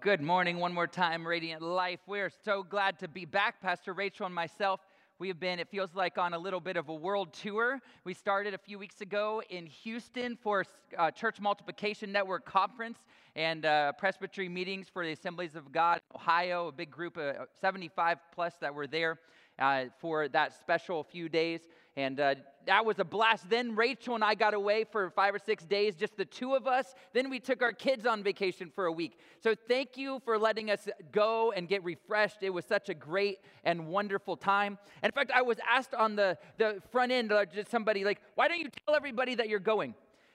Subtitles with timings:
[0.00, 1.98] Good morning, one more time, Radiant Life.
[2.06, 4.78] We're so glad to be back, Pastor Rachel and myself.
[5.18, 7.80] We have been, it feels like, on a little bit of a world tour.
[8.04, 10.64] We started a few weeks ago in Houston for
[10.96, 13.00] uh, Church Multiplication Network Conference
[13.34, 18.18] and uh, presbytery meetings for the Assemblies of God, Ohio, a big group of 75
[18.32, 19.18] plus that were there
[19.58, 21.60] uh, for that special few days.
[21.96, 22.36] And uh,
[22.66, 23.50] that was a blast.
[23.50, 26.66] Then Rachel and I got away for five or six days, just the two of
[26.66, 26.94] us.
[27.12, 29.18] Then we took our kids on vacation for a week.
[29.42, 32.38] So thank you for letting us go and get refreshed.
[32.42, 34.78] It was such a great and wonderful time.
[35.02, 38.20] And in fact, I was asked on the, the front end, uh, just somebody like,
[38.36, 39.94] why don't you tell everybody that you're going?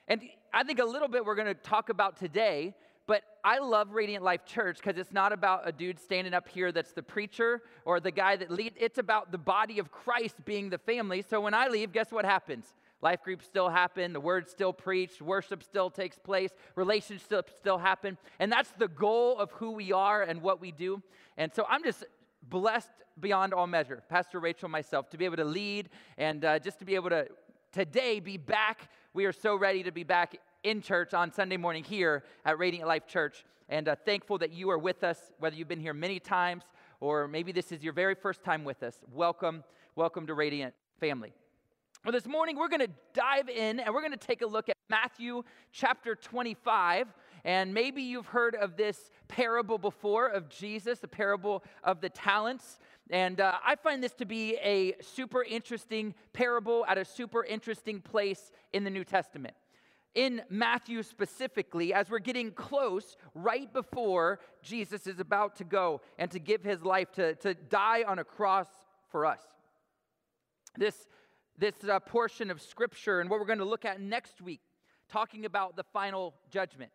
[0.10, 0.22] And
[0.54, 4.24] I think a little bit we're going to talk about today but I love Radiant
[4.24, 8.00] Life Church because it's not about a dude standing up here that's the preacher or
[8.00, 8.76] the guy that leads.
[8.80, 11.22] It's about the body of Christ being the family.
[11.22, 12.74] So when I leave, guess what happens?
[13.02, 18.18] Life groups still happen, the word still preached, worship still takes place, relationships still happen.
[18.40, 21.02] And that's the goal of who we are and what we do.
[21.38, 22.06] And so I'm just
[22.48, 22.90] blessed
[23.20, 26.86] beyond all measure, Pastor Rachel, myself, to be able to lead and uh, just to
[26.86, 27.28] be able to
[27.74, 28.90] today be back.
[29.14, 32.88] We are so ready to be back in church on Sunday morning here at Radiant
[32.88, 33.46] Life Church.
[33.70, 36.64] And uh, thankful that you are with us, whether you've been here many times
[37.04, 38.98] or maybe this is your very first time with us.
[39.12, 41.34] Welcome, welcome to Radiant family.
[42.06, 44.70] Well, this morning we're going to dive in and we're going to take a look
[44.70, 47.08] at Matthew chapter 25.
[47.44, 52.80] And maybe you've heard of this parable before of Jesus, the parable of the talents.
[53.10, 58.00] And uh, I find this to be a super interesting parable at a super interesting
[58.00, 59.56] place in the New Testament
[60.16, 66.30] in Matthew specifically, as we're getting close, right before Jesus is about to go and
[66.32, 68.68] to give his life to, to die on a cross
[69.10, 69.42] for us.
[70.78, 71.08] This,
[71.58, 74.62] this uh, portion of scripture and what we're going to look at next week,
[75.10, 76.92] talking about the final judgment.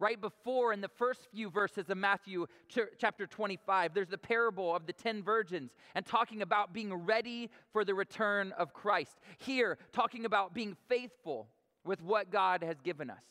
[0.00, 4.74] Right before, in the first few verses of Matthew ch- chapter 25, there's the parable
[4.74, 9.18] of the 10 virgins and talking about being ready for the return of Christ.
[9.38, 11.48] Here, talking about being faithful
[11.88, 13.24] with what God has given us.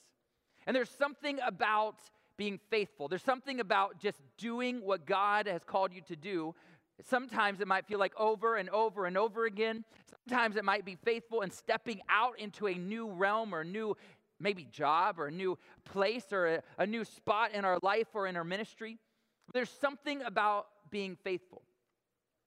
[0.66, 2.00] And there's something about
[2.38, 3.07] being faithful.
[3.07, 6.56] There's something about just doing what God has called you to do.
[7.07, 9.85] Sometimes it might feel like over and over and over again.
[10.28, 13.95] Sometimes it might be faithful and stepping out into a new realm or new
[14.40, 18.25] maybe job or a new place or a, a new spot in our life or
[18.25, 18.97] in our ministry.
[19.53, 21.62] There's something about being faithful.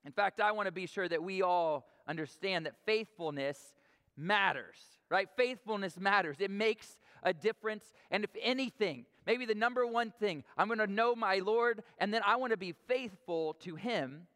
[0.04, 3.74] In fact, I want to be sure that we all understand that faithfulness
[4.16, 4.76] matters
[5.10, 5.28] right?
[5.36, 7.84] Faithfulness matters, it makes a difference.
[8.10, 12.14] And if anything, maybe the number one thing, I'm going to know my Lord, and
[12.14, 14.26] then I want to be faithful to Him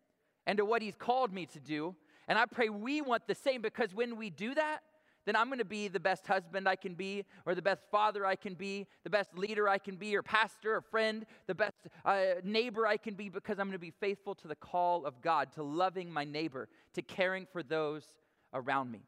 [0.46, 1.94] and to what He's called me to do.
[2.28, 4.80] And I pray we want the same because when we do that,
[5.26, 8.26] then I'm going to be the best husband I can be, or the best father
[8.26, 11.76] I can be, the best leader I can be, or pastor, or friend, the best
[12.04, 15.22] uh, neighbor I can be, because I'm going to be faithful to the call of
[15.22, 18.04] God, to loving my neighbor, to caring for those
[18.52, 19.00] around me.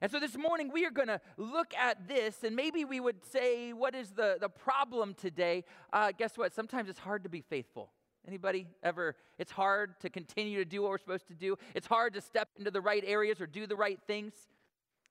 [0.00, 3.24] And so this morning we are going to look at this, and maybe we would
[3.24, 5.64] say, what is the, the problem today?
[5.92, 6.52] Uh, guess what?
[6.52, 7.90] Sometimes it's hard to be faithful.
[8.26, 9.16] Anybody ever?
[9.38, 11.56] It's hard to continue to do what we're supposed to do.
[11.74, 14.34] It's hard to step into the right areas or do the right things.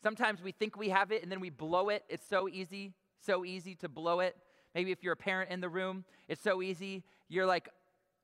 [0.04, 2.04] Sometimes we think we have it and then we blow it.
[2.10, 4.36] It's so easy, so easy to blow it.
[4.76, 7.04] Maybe if you're a parent in the room, it's so easy.
[7.28, 7.70] You're like,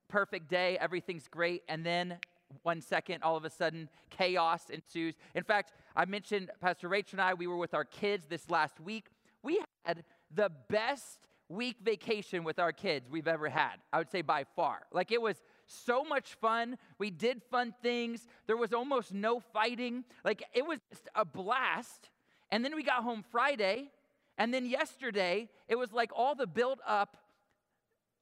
[0.08, 2.20] perfect day, everything's great, and then
[2.64, 5.16] one second, all of a sudden, chaos ensues.
[5.36, 8.80] In fact, I mentioned Pastor Rachel and I, we were with our kids this last
[8.80, 9.08] week.
[9.42, 10.04] We had
[10.34, 14.82] the best week vacation with our kids we've ever had, I would say by far.
[14.92, 16.78] Like it was so much fun.
[16.98, 18.28] We did fun things.
[18.48, 20.04] There was almost no fighting.
[20.24, 22.10] Like it was just a blast.
[22.52, 23.92] And then we got home Friday.
[24.38, 27.18] And then yesterday, it was like all the build up,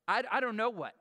[0.08, 0.94] I, I don't know what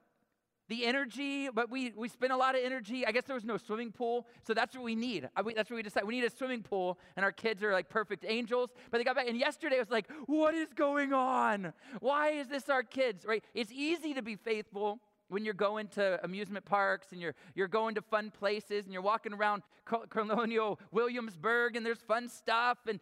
[0.70, 3.04] the energy, but we, we spend a lot of energy.
[3.04, 5.28] I guess there was no swimming pool, so that's what we need.
[5.36, 6.06] Uh, that's what we decided.
[6.06, 8.70] We need a swimming pool, and our kids are like perfect angels.
[8.90, 11.72] But they got back, and yesterday it was like, what is going on?
[11.98, 13.44] Why is this our kids, right?
[13.52, 17.96] It's easy to be faithful when you're going to amusement parks and you're, you're going
[17.96, 19.62] to fun places and you're walking around
[20.08, 22.78] Colonial Williamsburg and there's fun stuff.
[22.88, 23.00] And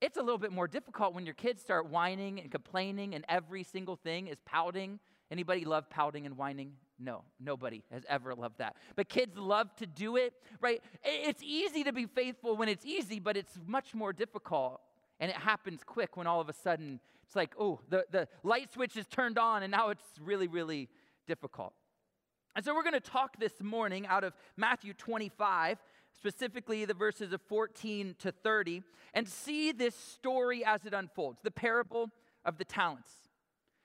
[0.00, 3.62] it's a little bit more difficult when your kids start whining and complaining and every
[3.62, 4.98] single thing is pouting
[5.32, 6.74] Anybody love pouting and whining?
[6.98, 8.76] No, nobody has ever loved that.
[8.96, 10.82] But kids love to do it, right?
[11.02, 14.82] It's easy to be faithful when it's easy, but it's much more difficult.
[15.20, 18.74] And it happens quick when all of a sudden it's like, oh, the, the light
[18.74, 20.90] switch is turned on, and now it's really, really
[21.26, 21.72] difficult.
[22.54, 25.78] And so we're going to talk this morning out of Matthew 25,
[26.14, 28.82] specifically the verses of 14 to 30,
[29.14, 32.10] and see this story as it unfolds the parable
[32.44, 33.21] of the talents.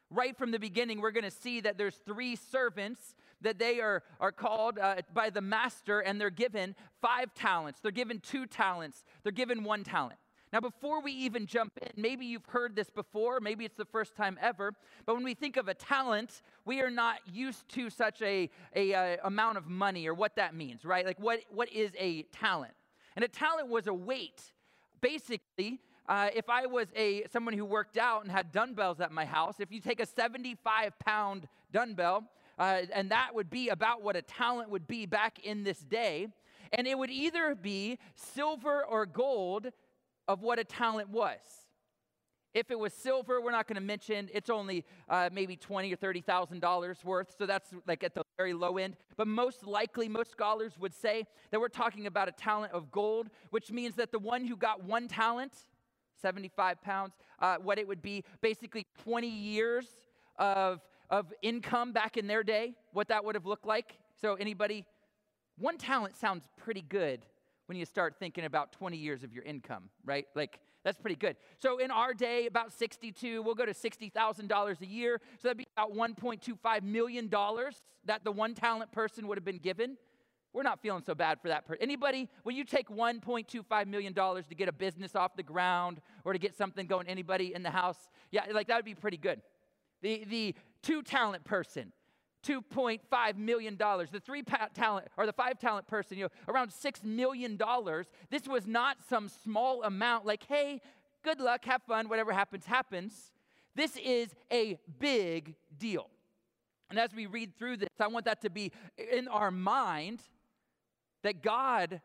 [0.09, 4.03] Right from the beginning, we're going to see that there's three servants that they are,
[4.19, 7.79] are called uh, by the master and they're given five talents.
[7.81, 9.03] They're given two talents.
[9.23, 10.19] They're given one talent.
[10.53, 14.15] Now, before we even jump in, maybe you've heard this before, maybe it's the first
[14.15, 14.73] time ever,
[15.05, 18.91] but when we think of a talent, we are not used to such a, a,
[18.93, 21.05] a amount of money or what that means, right?
[21.05, 22.73] Like, what, what is a talent?
[23.17, 24.53] And a talent was a weight.
[25.01, 29.25] Basically, uh, if I was a someone who worked out and had dumbbells at my
[29.25, 32.23] house, if you take a 75 pound dumbbell,
[32.57, 36.27] uh, and that would be about what a talent would be back in this day,
[36.71, 39.67] and it would either be silver or gold
[40.27, 41.39] of what a talent was.
[42.53, 45.97] If it was silver, we're not going to mention it's only uh, maybe twenty or
[45.97, 48.95] thirty thousand dollars worth, so that's like at the very low end.
[49.17, 53.27] But most likely, most scholars would say that we're talking about a talent of gold,
[53.49, 55.51] which means that the one who got one talent,
[56.21, 59.87] seventy-five pounds, uh, what it would be basically twenty years
[60.37, 63.97] of of income back in their day, what that would have looked like.
[64.19, 64.85] So anybody,
[65.57, 67.25] one talent sounds pretty good
[67.67, 70.25] when you start thinking about 20 years of your income, right?
[70.35, 71.35] Like, that's pretty good.
[71.59, 75.21] So in our day, about 62, we'll go to $60,000 a year.
[75.41, 79.97] So that'd be about $1.25 million that the one talent person would have been given.
[80.53, 81.83] We're not feeling so bad for that person.
[81.83, 86.39] Anybody, when you take $1.25 million to get a business off the ground or to
[86.39, 87.97] get something going, anybody in the house?
[88.31, 89.41] Yeah, like that would be pretty good.
[90.01, 91.91] The, the two talent person,
[92.45, 93.77] $2.5 million.
[93.77, 97.59] The three talent or the five talent person, you know, around $6 million.
[98.29, 100.81] This was not some small amount like, hey,
[101.23, 103.31] good luck, have fun, whatever happens, happens.
[103.75, 106.09] This is a big deal.
[106.89, 108.71] And as we read through this, I want that to be
[109.11, 110.21] in our mind
[111.27, 112.01] that God,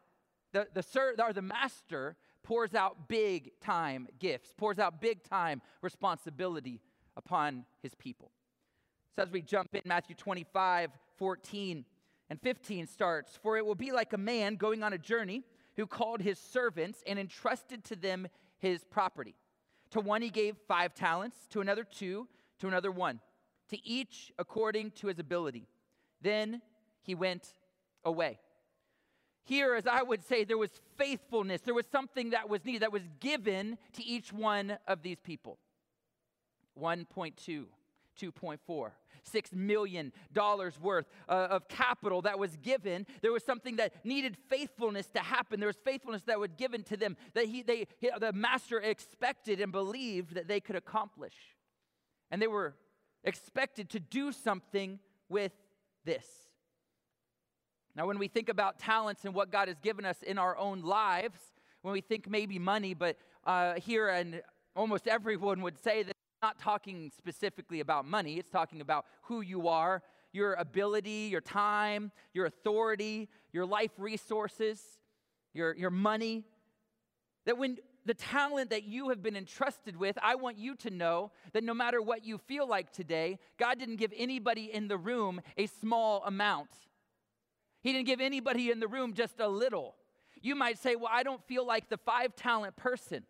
[0.53, 6.81] the, the, or the master, pours out big time gifts, pours out big time responsibility
[7.17, 8.33] upon his people.
[9.15, 11.85] So as we jump in, Matthew 25, 14
[12.31, 15.45] and 15 starts For it will be like a man going on a journey
[15.77, 18.27] who called his servants and entrusted to them
[18.59, 19.37] his property.
[19.91, 22.27] To one he gave five talents, to another two,
[22.59, 23.21] to another one,
[23.69, 25.69] to each according to his ability.
[26.21, 26.61] Then
[27.03, 27.47] he went
[28.05, 28.41] away.
[29.45, 31.63] Here, as I would say, there was faithfulness.
[31.63, 35.59] There was something that was needed, that was given to each one of these people.
[36.81, 37.65] 1.2,
[38.21, 38.91] 2.4.
[39.33, 40.13] $6 million
[40.81, 43.07] worth uh, of capital that was given.
[43.21, 45.61] There was something that needed faithfulness to happen.
[45.61, 49.61] There was faithfulness that was given to them that he, they, he, the master expected
[49.61, 51.35] and believed that they could accomplish.
[52.31, 52.75] And they were
[53.25, 54.99] expected to do something
[55.29, 55.53] with
[56.05, 56.27] this.
[57.95, 60.81] Now, when we think about talents and what God has given us in our own
[60.83, 61.39] lives,
[61.83, 64.43] when we think maybe money, but uh, here and
[64.75, 66.13] almost everyone would say that
[66.43, 70.03] not talking specifically about money, it's talking about who you are,
[70.33, 74.81] your ability, your time, your authority, your life resources,
[75.53, 76.45] your, your money.
[77.45, 81.31] That when the talent that you have been entrusted with, I want you to know
[81.53, 85.41] that no matter what you feel like today, God didn't give anybody in the room
[85.57, 86.71] a small amount.
[87.83, 89.97] He didn't give anybody in the room just a little.
[90.41, 93.25] You might say, Well, I don't feel like the five talent person.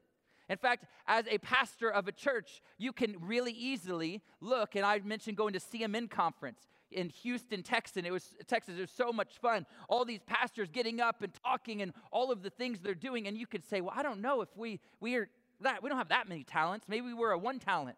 [0.48, 4.98] In fact, as a pastor of a church, you can really easily look, and I
[4.98, 8.02] mentioned going to CMN conference in Houston, Texas.
[8.04, 8.74] It was Texas.
[8.76, 9.66] It was so much fun.
[9.88, 13.26] All these pastors getting up and talking, and all of the things they're doing.
[13.26, 15.28] And you could say, "Well, I don't know if we we are
[15.60, 15.82] that.
[15.82, 16.86] We don't have that many talents.
[16.88, 17.96] Maybe we're a one talent."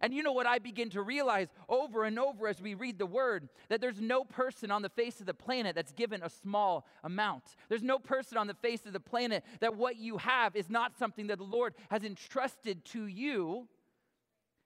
[0.00, 3.06] And you know what I begin to realize over and over as we read the
[3.06, 3.48] word?
[3.68, 7.44] That there's no person on the face of the planet that's given a small amount.
[7.68, 10.96] There's no person on the face of the planet that what you have is not
[10.98, 13.68] something that the Lord has entrusted to you,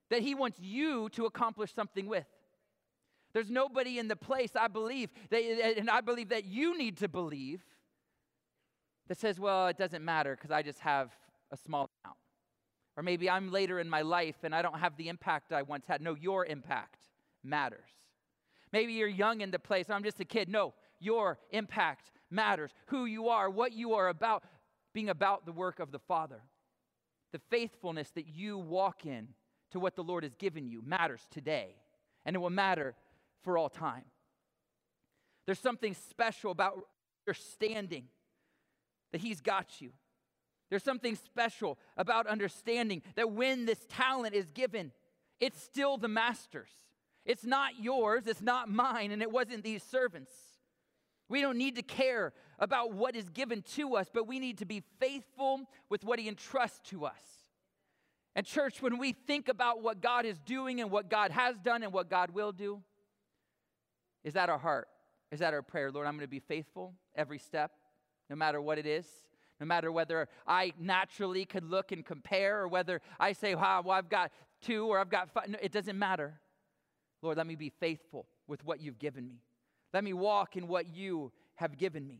[0.09, 2.27] that He wants you to accomplish something with.
[3.33, 5.39] There's nobody in the place, I believe, that,
[5.77, 7.61] and I believe that you need to believe,
[9.09, 11.11] that says, well, it doesn't matter because I just have
[11.51, 12.17] a small amount.
[12.97, 15.85] Or maybe I'm later in my life and I don't have the impact I once
[15.87, 16.01] had.
[16.01, 17.01] No, your impact
[17.43, 17.89] matters.
[18.71, 20.49] Maybe you're young in the place, I'm just a kid.
[20.49, 22.71] No, your impact matters.
[22.87, 24.43] Who you are, what you are about,
[24.93, 26.41] being about the work of the Father.
[27.31, 29.29] The faithfulness that you walk in
[29.71, 31.75] to what the Lord has given you matters today,
[32.25, 32.95] and it will matter
[33.43, 34.05] for all time.
[35.45, 36.79] There's something special about
[37.27, 38.05] understanding
[39.11, 39.91] that He's got you.
[40.69, 44.91] There's something special about understanding that when this talent is given,
[45.39, 46.71] it's still the master's.
[47.25, 50.31] It's not yours, it's not mine, and it wasn't these servants.
[51.27, 54.65] We don't need to care about what is given to us, but we need to
[54.65, 57.13] be faithful with what he entrusts to us.
[58.35, 61.83] And, church, when we think about what God is doing and what God has done
[61.83, 62.81] and what God will do,
[64.23, 64.87] is that our heart?
[65.31, 65.91] Is that our prayer?
[65.91, 67.71] Lord, I'm going to be faithful every step,
[68.29, 69.07] no matter what it is.
[69.59, 73.97] No matter whether I naturally could look and compare or whether I say, wow, well,
[73.97, 74.31] I've got
[74.61, 75.47] two or I've got five.
[75.47, 76.39] No, it doesn't matter.
[77.21, 79.41] Lord, let me be faithful with what you've given me.
[79.93, 82.19] Let me walk in what you have given me.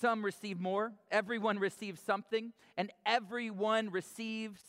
[0.00, 4.60] Some receive more, everyone receives something, and everyone receives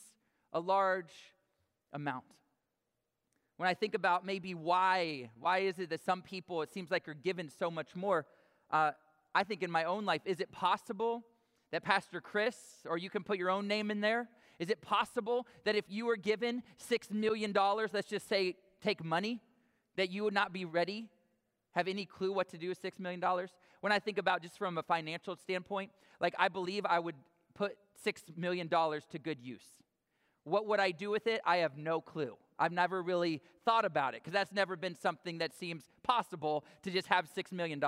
[0.51, 1.13] a large
[1.93, 2.25] amount.
[3.57, 7.07] When I think about maybe why, why is it that some people, it seems like,
[7.07, 8.25] are given so much more?
[8.69, 8.91] Uh,
[9.33, 11.23] I think in my own life, is it possible
[11.73, 12.55] that Pastor Chris,
[12.87, 16.05] or you can put your own name in there, is it possible that if you
[16.05, 17.51] were given $6 million,
[17.91, 19.41] let's just say take money,
[19.95, 21.07] that you would not be ready,
[21.71, 23.19] have any clue what to do with $6 million?
[23.81, 25.89] When I think about just from a financial standpoint,
[26.21, 27.15] like I believe I would
[27.55, 27.75] put
[28.05, 29.65] $6 million to good use.
[30.43, 31.41] What would I do with it?
[31.43, 32.35] I have no clue.
[32.59, 36.91] I've never really thought about it because that's never been something that seems possible to
[36.91, 37.81] just have $6 million,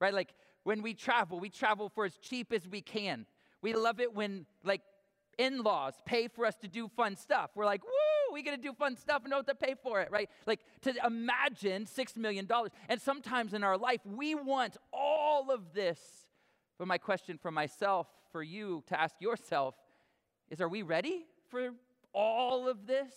[0.00, 0.14] right?
[0.14, 0.32] Like
[0.66, 3.24] when we travel, we travel for as cheap as we can.
[3.62, 4.82] We love it when, like,
[5.38, 7.50] in laws pay for us to do fun stuff.
[7.54, 10.00] We're like, woo, we get to do fun stuff and don't have to pay for
[10.00, 10.28] it, right?
[10.44, 12.48] Like to imagine $6 million.
[12.88, 16.00] And sometimes in our life, we want all of this.
[16.80, 19.76] But my question for myself, for you to ask yourself,
[20.50, 21.70] is are we ready for
[22.12, 23.14] all of this?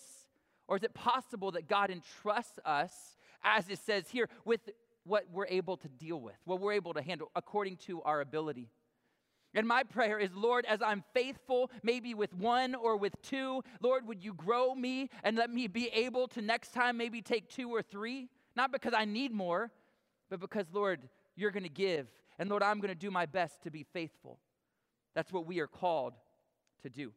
[0.68, 2.92] Or is it possible that God entrusts us,
[3.42, 4.60] as it says here, with
[5.04, 8.68] what we're able to deal with, what we're able to handle according to our ability?
[9.54, 14.06] And my prayer is, Lord, as I'm faithful, maybe with one or with two, Lord,
[14.06, 17.68] would you grow me and let me be able to next time maybe take two
[17.68, 18.28] or three?
[18.54, 19.72] Not because I need more,
[20.28, 21.00] but because, Lord,
[21.34, 22.06] you're going to give.
[22.38, 24.38] And Lord, I'm going to do my best to be faithful.
[25.14, 26.14] That's what we are called
[26.82, 27.12] to do.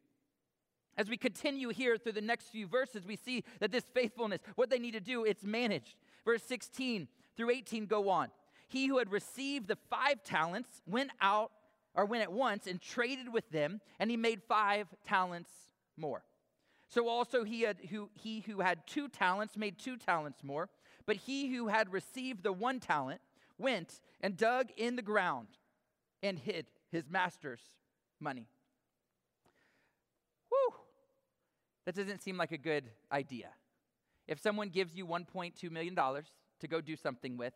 [0.96, 4.70] As we continue here through the next few verses, we see that this faithfulness, what
[4.70, 5.96] they need to do, it's managed.
[6.24, 8.28] Verse 16 through 18 go on.
[8.68, 11.52] He who had received the five talents went out
[11.94, 15.50] or went at once and traded with them, and he made five talents
[15.96, 16.24] more.
[16.88, 20.68] So also he had who he who had two talents made two talents more,
[21.06, 23.20] but he who had received the one talent
[23.58, 25.48] went and dug in the ground
[26.22, 27.62] and hid his master's
[28.20, 28.48] money.
[30.48, 30.74] Whew.
[31.84, 33.48] That doesn't seem like a good idea.
[34.26, 35.98] If someone gives you $1.2 million
[36.64, 37.54] to go do something with,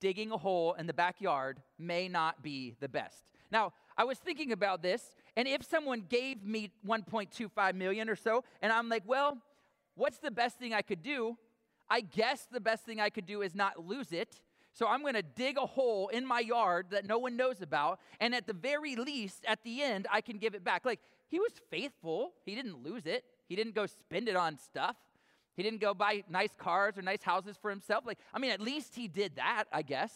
[0.00, 3.24] digging a hole in the backyard may not be the best.
[3.52, 8.44] Now, I was thinking about this, and if someone gave me 1.25 million or so,
[8.62, 9.38] and I'm like, well,
[9.94, 11.36] what's the best thing I could do?
[11.88, 14.40] I guess the best thing I could do is not lose it.
[14.72, 17.98] So I'm going to dig a hole in my yard that no one knows about,
[18.20, 20.86] and at the very least, at the end, I can give it back.
[20.86, 22.32] Like, he was faithful.
[22.44, 23.24] He didn't lose it.
[23.48, 24.96] He didn't go spend it on stuff.
[25.56, 28.04] He didn't go buy nice cars or nice houses for himself.
[28.06, 30.12] Like, I mean, at least he did that, I guess.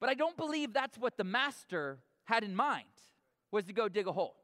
[0.00, 2.84] But I don't believe that's what the master had in mind,
[3.50, 4.36] was to go dig a hole.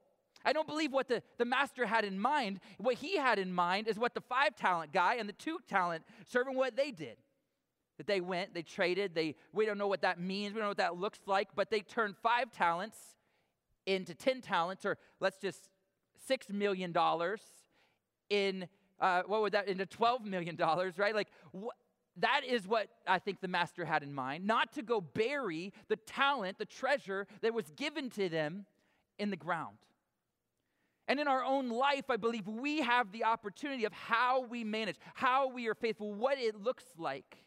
[0.45, 2.61] I don't believe what the, the master had in mind.
[2.78, 6.04] What he had in mind is what the five talent guy and the two talent
[6.26, 7.16] servant, what they did.
[7.99, 10.71] That they went, they traded, they we don't know what that means, we don't know
[10.71, 12.97] what that looks like, but they turned five talents
[13.87, 15.69] into ten talents, or let's just
[16.26, 17.42] six million dollars
[18.31, 18.66] in
[19.02, 21.14] uh, what would that into twelve million dollars, right?
[21.14, 21.76] Like wh-
[22.16, 25.97] that is what I think the master had in mind, not to go bury the
[25.97, 28.66] talent, the treasure that was given to them
[29.18, 29.76] in the ground.
[31.09, 34.97] And in our own life, I believe we have the opportunity of how we manage,
[35.14, 37.44] how we are faithful, what it looks like.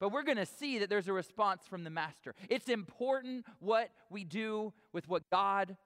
[0.00, 2.34] But we're going to see that there's a response from the master.
[2.48, 5.76] It's important what we do with what God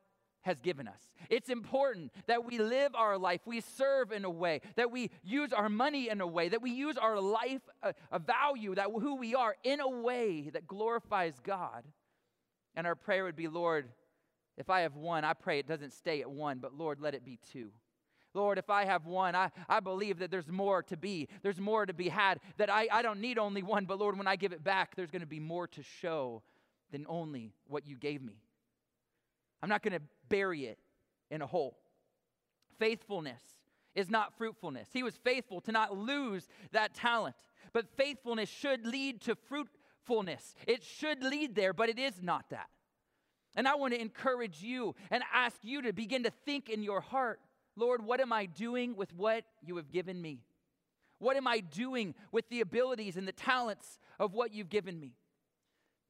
[0.44, 1.00] has given us.
[1.30, 5.52] It's important that we live our life, we serve in a way, that we use
[5.52, 8.88] our money in a way, that we use our life, a, uh, a, value, that
[8.90, 11.84] who we are in a way that glorifies God.
[12.76, 13.88] And our prayer would be, Lord,
[14.56, 17.24] if I have one, I pray it doesn't stay at one, but Lord, let it
[17.24, 17.70] be two.
[18.34, 21.28] Lord, if I have one, I, I believe that there's more to be.
[21.42, 22.40] There's more to be had.
[22.58, 25.10] That I, I don't need only one, but Lord, when I give it back, there's
[25.10, 26.42] going to be more to show
[26.90, 28.42] than only what you gave me.
[29.62, 30.78] I'm not going to bury it
[31.30, 31.78] in a hole.
[32.78, 33.42] Faithfulness
[33.94, 34.88] is not fruitfulness.
[34.92, 37.36] He was faithful to not lose that talent.
[37.72, 40.54] But faithfulness should lead to fruitfulness.
[40.66, 42.68] It should lead there, but it is not that.
[43.56, 47.00] And I want to encourage you and ask you to begin to think in your
[47.00, 47.40] heart
[47.76, 50.40] Lord, what am I doing with what you have given me?
[51.18, 55.14] What am I doing with the abilities and the talents of what you've given me?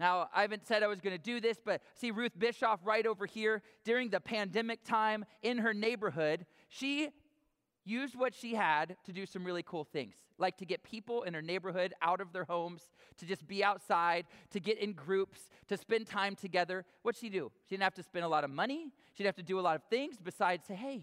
[0.00, 3.06] Now, I haven't said I was going to do this, but see Ruth Bischoff right
[3.06, 6.46] over here during the pandemic time in her neighborhood.
[6.68, 7.10] She
[7.84, 11.34] used what she had to do some really cool things, like to get people in
[11.34, 12.82] her neighborhood out of their homes,
[13.18, 16.84] to just be outside, to get in groups, to spend time together.
[17.02, 17.52] What'd she do?
[17.68, 18.90] She didn't have to spend a lot of money.
[19.12, 21.02] She didn't have to do a lot of things besides say, hey,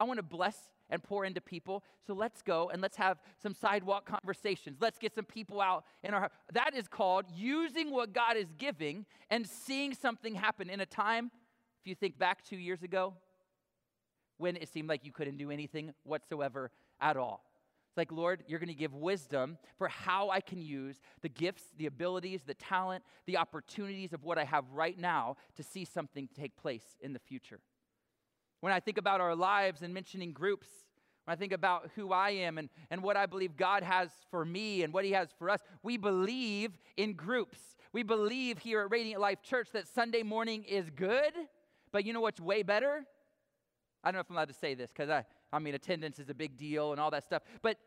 [0.00, 0.56] I want to bless
[0.90, 1.84] and pour into people.
[2.06, 4.78] So let's go and let's have some sidewalk conversations.
[4.80, 9.04] Let's get some people out in our that is called using what God is giving
[9.30, 11.30] and seeing something happen in a time
[11.80, 13.14] if you think back 2 years ago
[14.38, 17.44] when it seemed like you couldn't do anything whatsoever at all.
[17.90, 21.64] It's like, Lord, you're going to give wisdom for how I can use the gifts,
[21.76, 26.28] the abilities, the talent, the opportunities of what I have right now to see something
[26.34, 27.60] take place in the future.
[28.60, 30.68] When I think about our lives and mentioning groups,
[31.24, 34.44] when I think about who I am and, and what I believe God has for
[34.44, 37.58] me and what He has for us, we believe in groups.
[37.92, 41.32] We believe here at Radiant Life Church that Sunday morning is good,
[41.92, 43.04] but you know what's way better?
[44.02, 46.28] I don't know if I'm allowed to say this because I, I mean, attendance is
[46.28, 47.42] a big deal and all that stuff.
[47.62, 47.78] But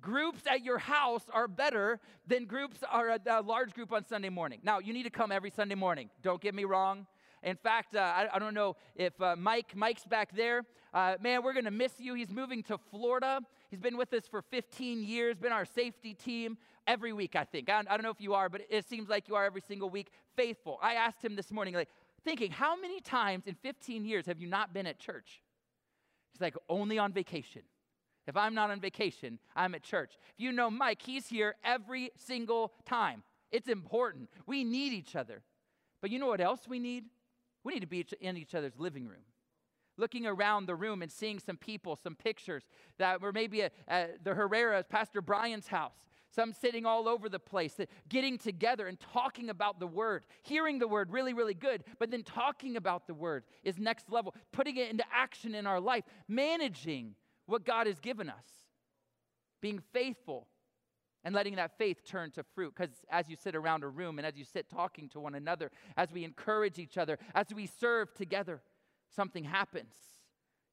[0.00, 4.28] groups at your house are better than groups are a, a large group on Sunday
[4.28, 4.60] morning.
[4.62, 6.10] Now, you need to come every Sunday morning.
[6.22, 7.06] Don't get me wrong.
[7.42, 10.62] In fact, uh, I, I, don't know if uh, Mike, Mike's back there.
[10.92, 12.14] Uh, man, we're going to miss you.
[12.14, 13.40] He's moving to Florida.
[13.70, 17.68] He's been with us for 15 years, been our safety team every week, I think.
[17.68, 19.90] I, I don't know if you are, but it seems like you are every single
[19.90, 20.08] week.
[20.36, 20.78] Faithful.
[20.82, 21.88] I asked him this morning, like,
[22.24, 25.42] thinking, how many times in 15 years have you not been at church?
[26.32, 27.62] He's like, only on vacation.
[28.26, 30.14] If I'm not on vacation, I'm at church.
[30.34, 33.22] If you know Mike, he's here every single time.
[33.52, 34.28] It's important.
[34.46, 35.42] We need each other.
[36.00, 37.04] But you know what else we need?
[37.66, 39.24] We need to be in each other's living room.
[39.98, 42.62] Looking around the room and seeing some people, some pictures
[42.98, 43.72] that were maybe at,
[44.22, 47.76] the Herrera's, Pastor Brian's house, some sitting all over the place,
[48.08, 52.22] getting together and talking about the word, hearing the word really, really good, but then
[52.22, 57.16] talking about the word is next level, putting it into action in our life, managing
[57.46, 58.46] what God has given us,
[59.60, 60.46] being faithful
[61.26, 62.72] and letting that faith turn to fruit.
[62.74, 65.72] Because as you sit around a room and as you sit talking to one another,
[65.96, 68.62] as we encourage each other, as we serve together,
[69.16, 69.92] something happens,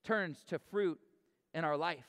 [0.04, 1.00] turns to fruit
[1.56, 2.06] in our life.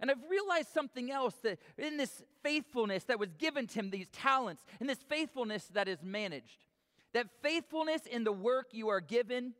[0.00, 4.08] And I've realized something else that in this faithfulness that was given to him, these
[4.08, 6.64] talents, and this faithfulness that is managed,
[7.12, 9.54] that faithfulness in the work you are given,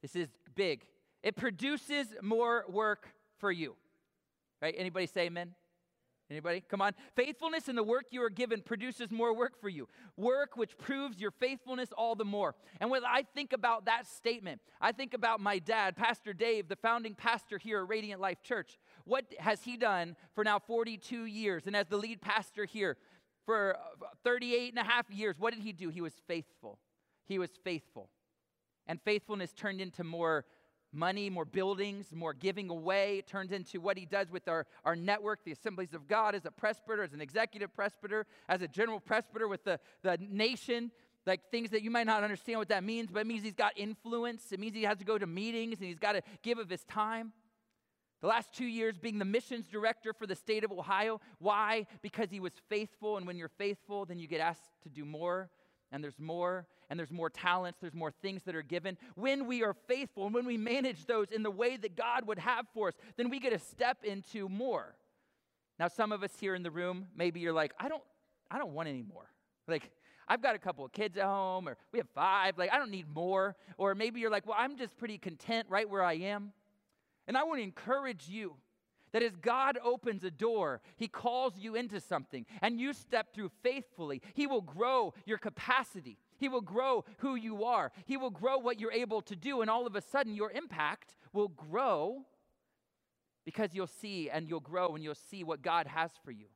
[0.00, 0.86] this is big.
[1.22, 3.76] It produces more work for you.
[4.62, 4.74] Right?
[4.78, 5.54] Anybody say amen?
[6.32, 6.64] Anybody?
[6.66, 6.94] Come on.
[7.14, 9.86] Faithfulness in the work you are given produces more work for you.
[10.16, 12.54] Work which proves your faithfulness all the more.
[12.80, 16.76] And when I think about that statement, I think about my dad, Pastor Dave, the
[16.76, 18.78] founding pastor here at Radiant Life Church.
[19.04, 21.66] What has he done for now 42 years?
[21.66, 22.96] And as the lead pastor here
[23.44, 23.76] for
[24.24, 25.90] 38 and a half years, what did he do?
[25.90, 26.78] He was faithful.
[27.26, 28.08] He was faithful.
[28.86, 30.46] And faithfulness turned into more
[30.92, 33.18] money, more buildings, more giving away.
[33.18, 36.44] It turns into what he does with our, our network, the Assemblies of God, as
[36.44, 40.90] a presbyter, as an executive presbyter, as a general presbyter with the, the nation.
[41.24, 43.72] Like things that you might not understand what that means, but it means he's got
[43.76, 44.50] influence.
[44.50, 46.82] It means he has to go to meetings and he's got to give of his
[46.84, 47.32] time.
[48.22, 51.20] The last two years being the missions director for the state of Ohio.
[51.38, 51.86] Why?
[52.02, 55.50] Because he was faithful, and when you're faithful, then you get asked to do more
[55.92, 58.98] and there's more, and there's more talents, there's more things that are given.
[59.14, 62.38] When we are faithful and when we manage those in the way that God would
[62.38, 64.96] have for us, then we get to step into more.
[65.78, 68.02] Now, some of us here in the room, maybe you're like, I don't,
[68.50, 69.30] I don't want any more.
[69.68, 69.90] Like,
[70.28, 72.90] I've got a couple of kids at home, or we have five, like, I don't
[72.90, 73.56] need more.
[73.76, 76.52] Or maybe you're like, well, I'm just pretty content right where I am.
[77.26, 78.54] And I want to encourage you
[79.12, 83.50] that as God opens a door, He calls you into something and you step through
[83.62, 86.18] faithfully, He will grow your capacity.
[86.38, 87.92] He will grow who you are.
[88.04, 89.60] He will grow what you're able to do.
[89.60, 92.24] And all of a sudden, your impact will grow
[93.44, 96.46] because you'll see and you'll grow and you'll see what God has for you.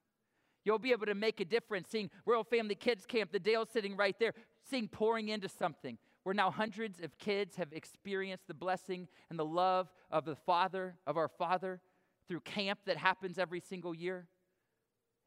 [0.65, 3.97] You'll be able to make a difference seeing Royal Family Kids Camp, the Dale sitting
[3.97, 4.35] right there,
[4.69, 9.45] seeing pouring into something where now hundreds of kids have experienced the blessing and the
[9.45, 11.81] love of the Father, of our Father,
[12.29, 14.27] through camp that happens every single year.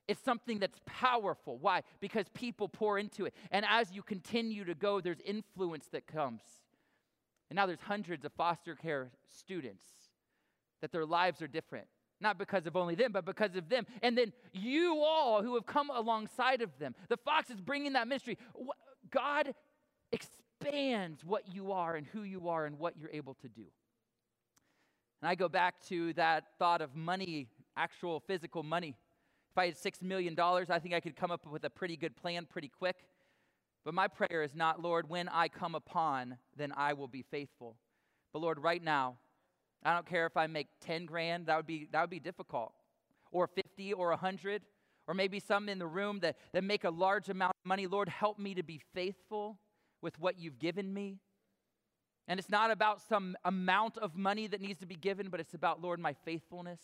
[0.08, 1.58] It's something that's powerful.
[1.60, 1.84] Why?
[2.00, 3.34] Because people pour into it.
[3.52, 6.42] And as you continue to go, there's influence that comes.
[7.50, 9.84] And now there's hundreds of foster care students
[10.82, 11.88] that their lives are different.
[12.22, 13.86] Not because of only them, but because of them.
[14.02, 16.96] And then you all who have come alongside of them.
[17.08, 18.38] The Fox is bringing that ministry.
[19.10, 19.54] God
[20.12, 23.66] expands what you are and who you are and what you're able to do.
[25.22, 28.96] And I go back to that thought of money, actual physical money.
[29.52, 32.16] If I had $6 million, I think I could come up with a pretty good
[32.16, 32.96] plan pretty quick.
[33.84, 37.76] But my prayer is not, Lord, when I come upon, then I will be faithful.
[38.32, 39.18] But Lord, right now,
[39.84, 42.74] I don't care if I make 10 grand, that would be, that would be difficult,
[43.32, 44.62] or 50 or 100,
[45.08, 47.88] or maybe some in the room that, that make a large amount of money.
[47.88, 49.58] Lord, help me to be faithful
[50.02, 51.20] with what you've given me.
[52.30, 55.56] And it's not about some amount of money that needs to be given, but it's
[55.56, 56.80] about, Lord, my faithfulness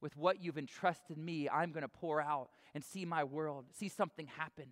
[0.00, 1.48] with what you've entrusted me.
[1.48, 4.66] I'm going to pour out and see my world, see something happen.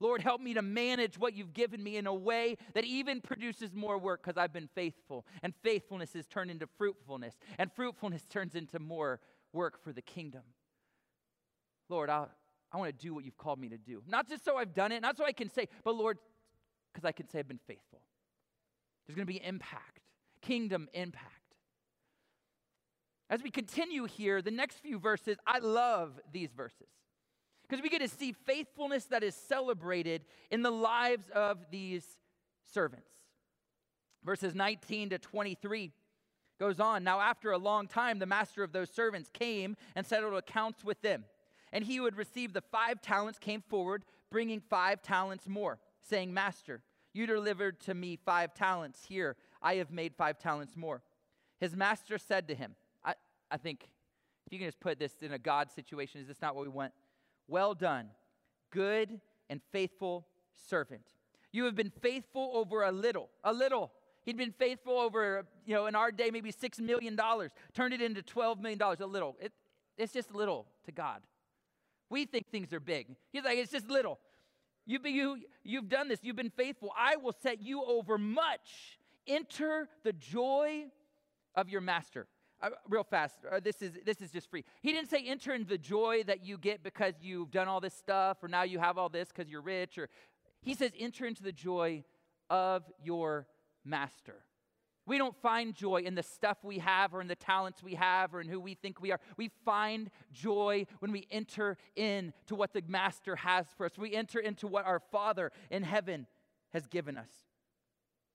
[0.00, 3.72] Lord, help me to manage what you've given me in a way that even produces
[3.72, 5.24] more work because I've been faithful.
[5.42, 9.18] And faithfulness is turned into fruitfulness, and fruitfulness turns into more
[9.54, 10.42] work for the kingdom.
[11.88, 12.26] Lord, I,
[12.70, 14.02] I want to do what you've called me to do.
[14.06, 16.18] Not just so I've done it, not so I can say, but Lord,
[16.92, 18.02] because I can say I've been faithful.
[19.12, 20.00] There's going to be impact,
[20.40, 21.26] kingdom impact.
[23.28, 26.88] As we continue here, the next few verses, I love these verses
[27.68, 32.06] because we get to see faithfulness that is celebrated in the lives of these
[32.72, 33.10] servants.
[34.24, 35.92] Verses 19 to 23
[36.58, 37.04] goes on.
[37.04, 41.02] Now, after a long time, the master of those servants came and settled accounts with
[41.02, 41.26] them.
[41.70, 46.32] And he who had received the five talents came forward, bringing five talents more, saying,
[46.32, 46.80] Master,
[47.12, 49.04] you delivered to me five talents.
[49.06, 51.02] Here, I have made five talents more.
[51.60, 53.14] His master said to him, I,
[53.50, 53.88] I think
[54.46, 56.70] if you can just put this in a God situation, is this not what we
[56.70, 56.92] want?
[57.48, 58.08] Well done,
[58.70, 60.26] good and faithful
[60.68, 61.02] servant.
[61.52, 63.92] You have been faithful over a little, a little.
[64.24, 67.18] He'd been faithful over, you know, in our day, maybe $6 million,
[67.74, 69.36] turned it into $12 million, a little.
[69.40, 69.52] It,
[69.98, 71.20] it's just little to God.
[72.08, 73.08] We think things are big.
[73.32, 74.18] He's like, it's just little.
[74.84, 76.90] You've, been, you, you've done this, you've been faithful.
[76.96, 78.98] I will set you over much.
[79.26, 80.86] Enter the joy
[81.54, 82.26] of your master
[82.62, 85.68] uh, real fast uh, this is this is just free he didn't say enter into
[85.68, 88.96] the joy that you get because you've done all this stuff or now you have
[88.98, 90.08] all this because you're rich or
[90.62, 92.02] he says enter into the joy
[92.50, 93.46] of your
[93.84, 94.44] master
[95.12, 98.34] we don't find joy in the stuff we have or in the talents we have
[98.34, 99.20] or in who we think we are.
[99.36, 103.98] We find joy when we enter into what the Master has for us.
[103.98, 106.26] We enter into what our Father in heaven
[106.72, 107.28] has given us.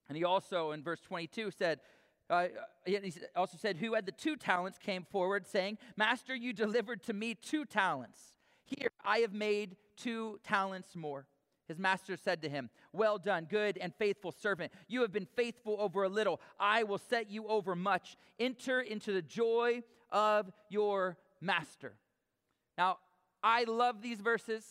[0.08, 1.80] And he also, in verse 22, said,
[2.30, 2.46] uh,
[2.86, 7.12] he also said, Who had the two talents came forward, saying, Master, you delivered to
[7.12, 8.20] me two talents.
[8.66, 11.26] Here I have made two talents more.
[11.68, 14.72] His master said to him, Well done, good and faithful servant.
[14.88, 16.40] You have been faithful over a little.
[16.58, 18.16] I will set you over much.
[18.40, 21.92] Enter into the joy of your master.
[22.78, 22.98] Now,
[23.42, 24.64] I love these verses.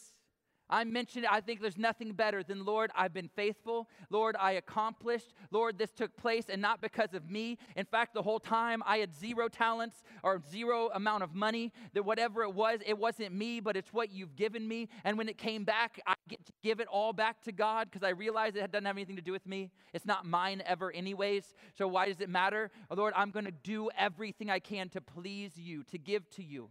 [0.70, 3.88] I mentioned, I think there's nothing better than, Lord, I've been faithful.
[4.10, 5.34] Lord, I accomplished.
[5.52, 7.58] Lord, this took place and not because of me.
[7.76, 12.04] In fact, the whole time I had zero talents or zero amount of money, that
[12.04, 14.90] whatever it was, it wasn't me, but it's what you've given me.
[15.04, 18.06] And when it came back, I get to give it all back to God because
[18.06, 19.72] I realized it doesn't have anything to do with me.
[19.94, 21.54] It's not mine ever, anyways.
[21.78, 22.72] So why does it matter?
[22.94, 26.70] Lord, I'm going to do everything I can to please you, to give to you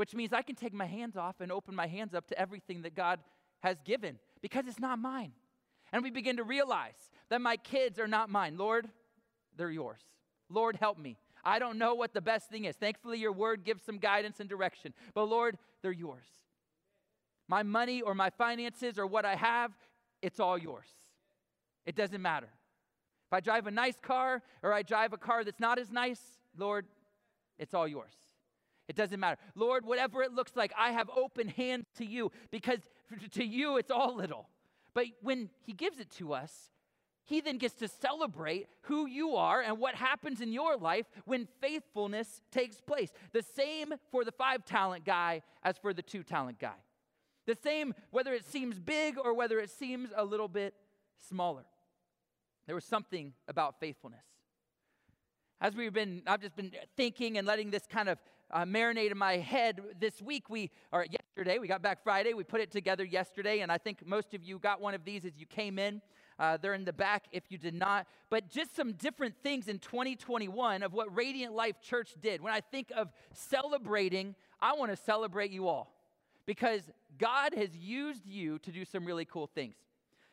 [0.00, 2.80] which means I can take my hands off and open my hands up to everything
[2.84, 3.20] that God
[3.62, 5.32] has given because it's not mine.
[5.92, 8.56] And we begin to realize that my kids are not mine.
[8.56, 8.88] Lord,
[9.58, 10.00] they're yours.
[10.48, 11.18] Lord, help me.
[11.44, 12.76] I don't know what the best thing is.
[12.76, 14.94] Thankfully, your word gives some guidance and direction.
[15.12, 16.24] But Lord, they're yours.
[17.46, 19.72] My money or my finances or what I have,
[20.22, 20.88] it's all yours.
[21.84, 22.48] It doesn't matter.
[23.28, 26.22] If I drive a nice car or I drive a car that's not as nice,
[26.56, 26.86] Lord,
[27.58, 28.14] it's all yours.
[28.90, 29.40] It doesn't matter.
[29.54, 32.80] Lord, whatever it looks like, I have open hands to you because
[33.30, 34.48] to you it's all little.
[34.94, 36.72] But when He gives it to us,
[37.22, 41.46] He then gets to celebrate who you are and what happens in your life when
[41.60, 43.12] faithfulness takes place.
[43.30, 46.80] The same for the five talent guy as for the two talent guy.
[47.46, 50.74] The same whether it seems big or whether it seems a little bit
[51.28, 51.62] smaller.
[52.66, 54.24] There was something about faithfulness.
[55.60, 58.18] As we've been, I've just been thinking and letting this kind of
[58.50, 60.48] uh, marinate in my head this week.
[60.48, 62.34] We, or yesterday, we got back Friday.
[62.34, 65.24] We put it together yesterday, and I think most of you got one of these
[65.24, 66.00] as you came in.
[66.38, 68.06] Uh, they're in the back if you did not.
[68.30, 72.40] But just some different things in 2021 of what Radiant Life Church did.
[72.40, 75.94] When I think of celebrating, I want to celebrate you all
[76.46, 76.82] because
[77.18, 79.74] God has used you to do some really cool things.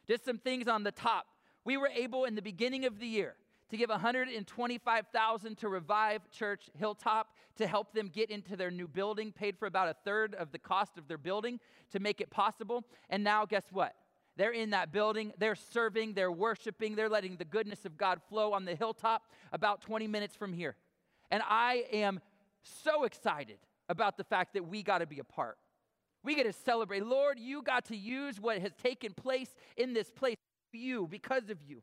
[0.08, 1.28] Just some things on the top.
[1.66, 3.36] We were able in the beginning of the year
[3.70, 9.32] to give 125,000 to Revive Church Hilltop to help them get into their new building,
[9.32, 11.60] paid for about a third of the cost of their building
[11.92, 12.84] to make it possible.
[13.10, 13.96] And now guess what?
[14.38, 18.54] They're in that building, they're serving, they're worshiping, they're letting the goodness of God flow
[18.54, 20.76] on the hilltop about 20 minutes from here.
[21.32, 22.20] And I am
[22.62, 23.58] so excited
[23.90, 25.58] about the fact that we got to be a part.
[26.24, 27.06] We get to celebrate.
[27.06, 30.36] Lord, you got to use what has taken place in this place
[30.78, 31.82] you because of you.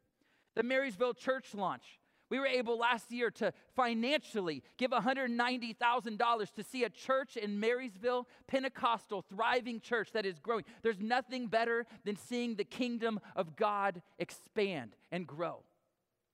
[0.55, 1.99] The Marysville church launch.
[2.31, 8.27] We were able last year to financially give $190,000 to see a church in Marysville,
[8.47, 10.65] Pentecostal, thriving church that is growing.
[10.83, 15.63] There's nothing better than seeing the kingdom of God expand and grow.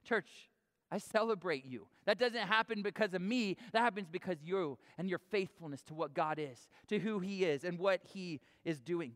[0.05, 0.31] Church,
[0.91, 1.87] I celebrate you.
[2.07, 3.57] That doesn't happen because of me.
[3.73, 7.65] That happens because you and your faithfulness to what God is, to who He is,
[7.65, 9.13] and what He is doing.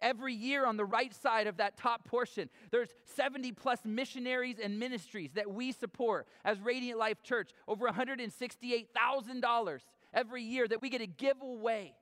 [0.00, 4.78] Every year on the right side of that top portion, there's 70 plus missionaries and
[4.78, 9.78] ministries that we support as Radiant Life Church, over $168,000
[10.14, 11.94] every year that we get to give away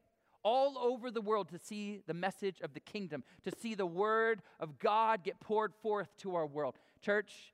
[0.43, 4.43] all over the world to see the message of the kingdom, to see the word
[4.61, 6.77] of God get poured forth to our world.
[7.01, 7.53] Church,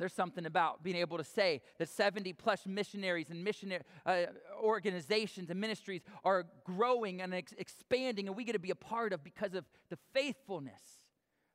[0.00, 4.22] there's something about being able to say that 70 plus missionaries and missionary uh,
[4.62, 9.12] organizations and ministries are growing and ex- expanding, and we get to be a part
[9.12, 10.80] of because of the faithfulness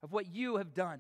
[0.04, 1.00] of what you have done.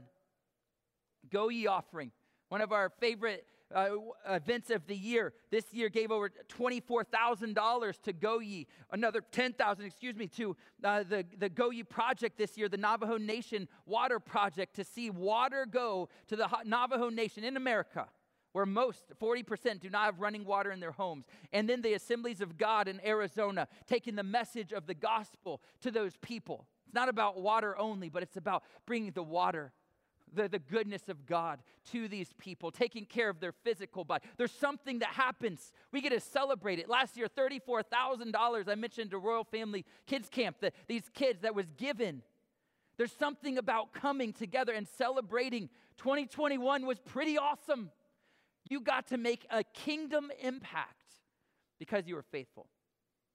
[1.31, 2.11] Go ye offering,
[2.49, 3.89] one of our favorite uh,
[4.29, 5.33] events of the year.
[5.51, 11.25] This year gave over $24,000 to Go Ye, another 10,000, excuse me, to uh, the,
[11.37, 16.09] the Go Ye project this year, the Navajo Nation Water Project, to see water go
[16.27, 18.07] to the Navajo Nation in America
[18.53, 21.25] where most 40% do not have running water in their homes.
[21.51, 25.91] And then the assemblies of God in Arizona, taking the message of the gospel to
[25.91, 26.65] those people.
[26.85, 29.73] It's not about water only, but it's about bringing the water
[30.33, 31.59] the, the goodness of God
[31.91, 34.25] to these people, taking care of their physical body.
[34.37, 35.71] There's something that happens.
[35.91, 36.89] We get to celebrate it.
[36.89, 41.71] Last year, $34,000 I mentioned to Royal Family Kids Camp, that these kids that was
[41.77, 42.21] given.
[42.97, 45.69] There's something about coming together and celebrating.
[45.97, 47.91] 2021 was pretty awesome.
[48.69, 51.03] You got to make a kingdom impact
[51.77, 52.67] because you were faithful.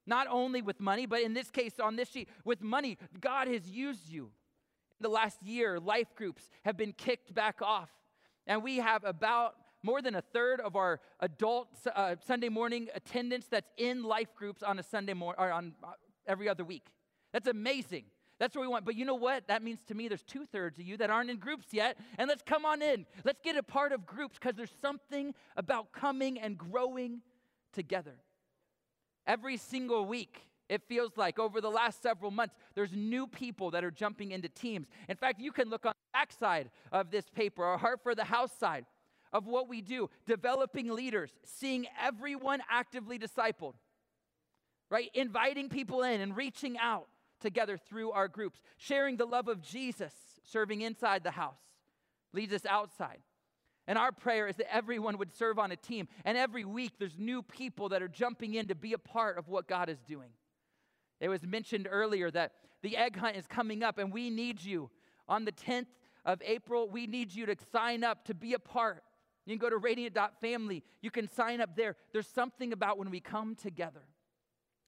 [0.07, 3.69] Not only with money, but in this case, on this sheet, with money, God has
[3.69, 4.31] used you
[5.01, 7.91] the last year, life groups have been kicked back off.
[8.47, 13.47] And we have about more than a third of our adult uh, Sunday morning attendance
[13.51, 15.93] that's in life groups on a Sunday morning or on uh,
[16.27, 16.87] every other week.
[17.33, 18.05] That's amazing.
[18.39, 18.85] That's what we want.
[18.85, 19.47] But you know what?
[19.49, 21.99] That means to me there's two thirds of you that aren't in groups yet.
[22.19, 23.07] And let's come on in.
[23.25, 27.21] Let's get a part of groups because there's something about coming and growing
[27.73, 28.17] together.
[29.27, 33.83] Every single week, it feels like over the last several months, there's new people that
[33.83, 34.87] are jumping into teams.
[35.09, 38.23] In fact, you can look on the backside of this paper, our Heart for the
[38.25, 38.87] House side,
[39.33, 43.75] of what we do, developing leaders, seeing everyone actively discipled,
[44.91, 45.11] right?
[45.13, 47.09] Inviting people in and reaching out
[47.41, 51.59] together through our groups, sharing the love of Jesus, serving inside the house,
[52.33, 53.19] leads us outside.
[53.89, 56.07] And our prayer is that everyone would serve on a team.
[56.25, 59.49] And every week, there's new people that are jumping in to be a part of
[59.49, 60.31] what God is doing.
[61.21, 62.53] It was mentioned earlier that
[62.83, 64.91] the egg hunt is coming up, and we need you.
[65.29, 65.87] On the 10th
[66.25, 69.03] of April, we need you to sign up to be a part.
[69.47, 70.83] You can go to radiant.family.
[71.03, 71.97] You can sign up there.
[72.13, 74.03] There's something about when we come together.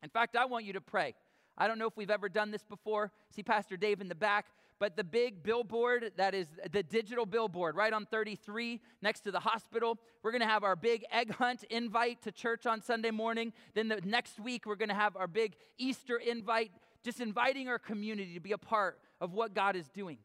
[0.03, 1.15] In fact, I want you to pray.
[1.57, 3.13] I don't know if we've ever done this before.
[3.35, 4.47] See Pastor Dave in the back,
[4.83, 9.39] but the big billboard that is the digital billboard right on 33 next to the
[9.39, 13.53] hospital, we're going to have our big egg hunt invite to church on Sunday morning.
[13.75, 16.73] Then the next week, we're going to have our big Easter invite,
[17.05, 20.19] just inviting our community to be a part of what God is doing.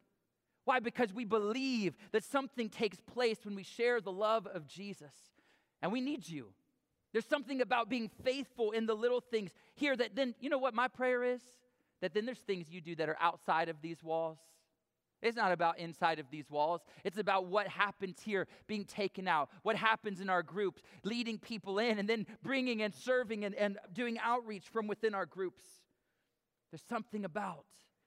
[0.64, 0.80] Why?
[0.80, 5.14] Because we believe that something takes place when we share the love of Jesus.
[5.82, 6.48] And we need you.
[7.12, 10.74] There's something about being faithful in the little things here that then, you know what
[10.74, 11.42] my prayer is?
[12.00, 14.38] That then there's things you do that are outside of these walls.
[15.20, 16.82] It's not about inside of these walls.
[17.02, 21.80] It's about what happens here being taken out, what happens in our groups, leading people
[21.80, 25.64] in, and then bringing and serving and, and doing outreach from within our groups.
[26.70, 27.64] There's something about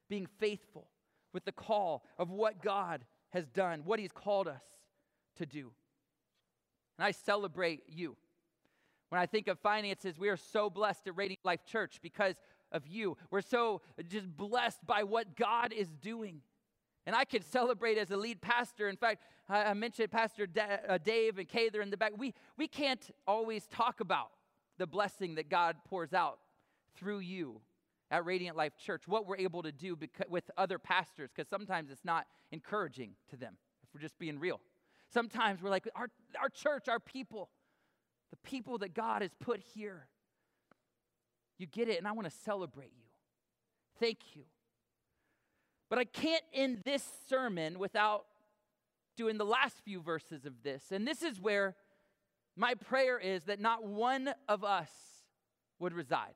[0.10, 0.88] being faithful
[1.34, 4.64] with the call of what God has done, what He's called us
[5.38, 5.72] to do.
[6.98, 8.16] And I celebrate you.
[9.10, 12.36] When I think of finances, we are so blessed at Radiant Life Church because
[12.72, 13.18] of you.
[13.30, 16.42] We're so just blessed by what God is doing.
[17.06, 18.88] And I could celebrate as a lead pastor.
[18.88, 20.48] In fact, I mentioned Pastor
[20.88, 22.14] uh, Dave and Kay, they're in the back.
[22.18, 24.30] We, we can't always talk about
[24.78, 26.40] the blessing that God pours out
[26.96, 27.62] through you
[28.12, 29.98] at Radiant Life Church, what we're able to do
[30.30, 34.60] with other pastors, because sometimes it's not encouraging to them, if we're just being real.
[35.14, 37.50] Sometimes we're like, our, our church, our people,
[38.30, 40.08] the people that God has put here.
[41.62, 43.06] You get it, and I want to celebrate you.
[44.00, 44.42] Thank you.
[45.92, 48.26] But I can't end this sermon without
[49.16, 50.86] doing the last few verses of this.
[50.92, 51.76] And this is where
[52.58, 54.90] my prayer is that not one of us
[55.78, 56.34] would reside.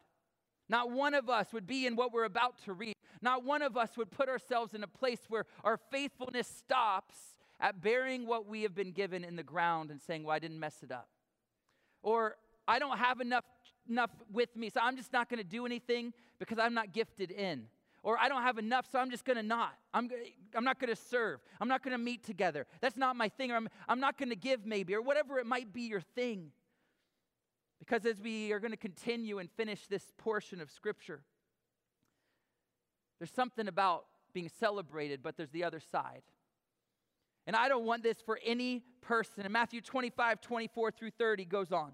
[0.69, 2.93] Not one of us would be in what we're about to read.
[3.19, 7.15] Not one of us would put ourselves in a place where our faithfulness stops
[7.59, 10.59] at burying what we have been given in the ground and saying, Well, I didn't
[10.59, 11.09] mess it up.
[12.03, 12.35] Or
[12.67, 13.45] I don't have enough,
[13.89, 17.31] enough with me, so I'm just not going to do anything because I'm not gifted
[17.31, 17.67] in.
[18.03, 19.73] Or I don't have enough, so I'm just going to not.
[19.91, 20.09] I'm,
[20.53, 21.39] I'm not going to serve.
[21.59, 22.67] I'm not going to meet together.
[22.79, 23.51] That's not my thing.
[23.51, 26.51] Or I'm, I'm not going to give, maybe, or whatever it might be your thing.
[27.79, 31.21] Because as we are going to continue and finish this portion of Scripture,
[33.19, 36.21] there's something about being celebrated, but there's the other side.
[37.47, 39.43] And I don't want this for any person.
[39.43, 41.93] And Matthew 25, 24 through 30 goes on.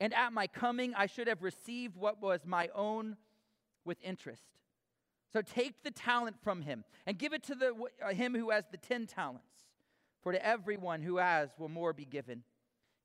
[0.00, 3.16] and at my coming I should have received what was my own
[3.84, 4.42] with interest.
[5.32, 8.64] So take the talent from him and give it to the, uh, him who has
[8.70, 9.44] the ten talents.
[10.22, 12.42] For to everyone who has will more be given,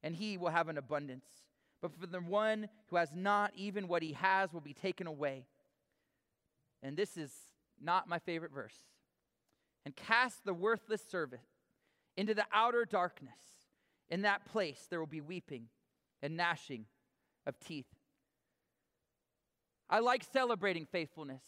[0.02, 1.26] and he will have an abundance.
[1.82, 5.46] But for the one who has not, even what he has will be taken away.
[6.82, 7.32] And this is
[7.80, 8.76] not my favorite verse.
[9.86, 11.44] And cast the worthless servant
[12.18, 13.38] into the outer darkness.
[14.10, 15.68] In that place there will be weeping
[16.24, 16.86] and gnashing
[17.46, 17.86] of teeth.
[19.90, 21.44] I like celebrating faithfulness.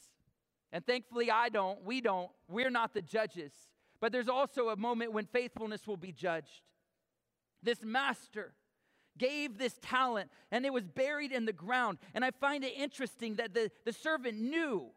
[0.72, 1.84] And thankfully, I don't.
[1.84, 2.30] We don't.
[2.48, 3.54] We're not the judges.
[4.02, 6.62] But there's also a moment when faithfulness will be judged.
[7.64, 8.54] This master
[9.18, 11.98] gave this talent and it was buried in the ground.
[12.14, 14.88] And I find it interesting that the, the servant knew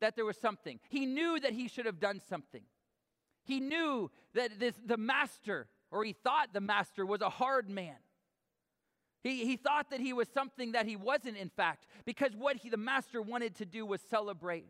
[0.00, 0.80] that there was something.
[0.88, 2.62] He knew that he should have done something.
[3.44, 7.96] He knew that this, the master, or he thought the master, was a hard man.
[9.26, 12.68] He, he thought that he was something that he wasn't, in fact, because what he,
[12.68, 14.68] the master wanted to do was celebrate,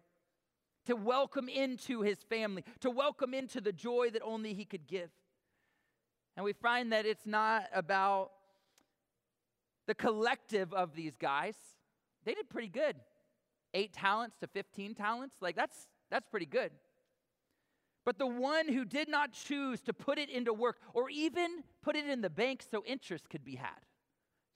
[0.86, 5.10] to welcome into his family, to welcome into the joy that only he could give.
[6.36, 8.30] And we find that it's not about
[9.86, 11.54] the collective of these guys.
[12.24, 12.96] They did pretty good.
[13.74, 16.70] Eight talents to 15 talents, like that's, that's pretty good.
[18.06, 21.94] But the one who did not choose to put it into work or even put
[21.94, 23.80] it in the bank so interest could be had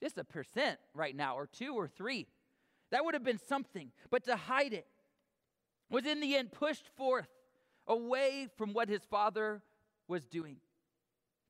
[0.01, 2.27] just a percent right now, or two or three.
[2.91, 3.91] That would have been something.
[4.09, 4.87] But to hide it
[5.89, 7.29] was in the end pushed forth
[7.87, 9.61] away from what his father
[10.07, 10.57] was doing.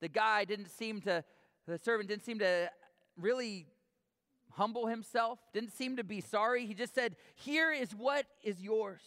[0.01, 1.23] The guy didn't seem to,
[1.67, 2.69] the servant didn't seem to
[3.17, 3.67] really
[4.51, 6.65] humble himself, didn't seem to be sorry.
[6.65, 9.01] He just said, Here is what is yours.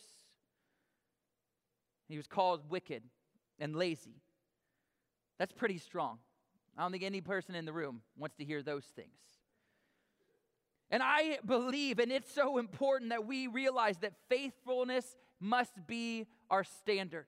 [2.08, 3.02] He was called wicked
[3.58, 4.22] and lazy.
[5.38, 6.18] That's pretty strong.
[6.76, 9.08] I don't think any person in the room wants to hear those things.
[10.94, 16.62] And I believe, and it's so important that we realize that faithfulness must be our
[16.62, 17.26] standard.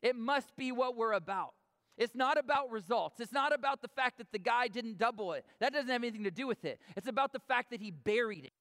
[0.00, 1.52] It must be what we're about.
[1.98, 3.20] It's not about results.
[3.20, 5.44] It's not about the fact that the guy didn't double it.
[5.60, 6.80] That doesn't have anything to do with it.
[6.96, 8.52] It's about the fact that he buried it.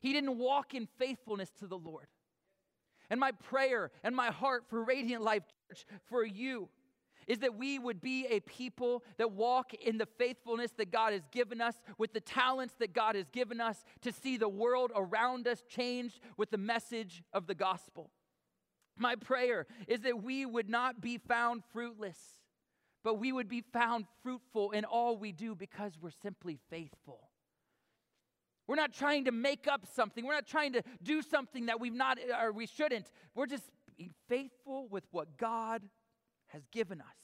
[0.00, 2.06] He didn't walk in faithfulness to the Lord.
[3.10, 6.68] And my prayer and my heart for Radiant Life Church, for you,
[7.26, 11.22] is that we would be a people that walk in the faithfulness that God has
[11.32, 15.46] given us, with the talents that God has given us to see the world around
[15.46, 18.10] us changed with the message of the gospel.
[18.96, 22.18] My prayer is that we would not be found fruitless,
[23.04, 27.30] but we would be found fruitful in all we do because we're simply faithful.
[28.66, 30.24] We're not trying to make up something.
[30.24, 33.10] We're not trying to do something that we've not or we shouldn't.
[33.34, 33.64] We're just
[34.28, 35.82] faithful with what God
[36.48, 37.16] has given us.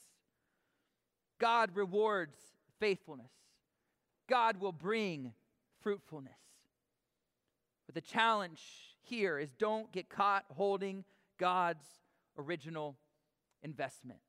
[1.39, 2.37] God rewards
[2.79, 3.31] faithfulness,
[4.29, 5.33] God will bring
[5.81, 6.33] fruitfulness.
[7.85, 8.61] But the challenge
[9.01, 11.03] here is don't get caught holding
[11.37, 11.85] God's
[12.37, 12.95] original
[13.61, 14.19] investment.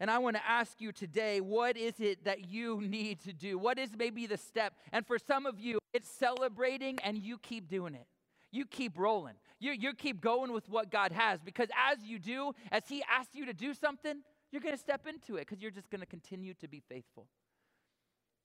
[0.00, 3.58] And I want to ask you today, what is it that you need to do?
[3.58, 4.74] What is maybe the step?
[4.92, 8.06] And for some of you, it's celebrating and you keep doing it.
[8.50, 9.34] You keep rolling.
[9.60, 13.34] You, you keep going with what God has because as you do, as He asks
[13.34, 16.06] you to do something, you're going to step into it because you're just going to
[16.06, 17.26] continue to be faithful.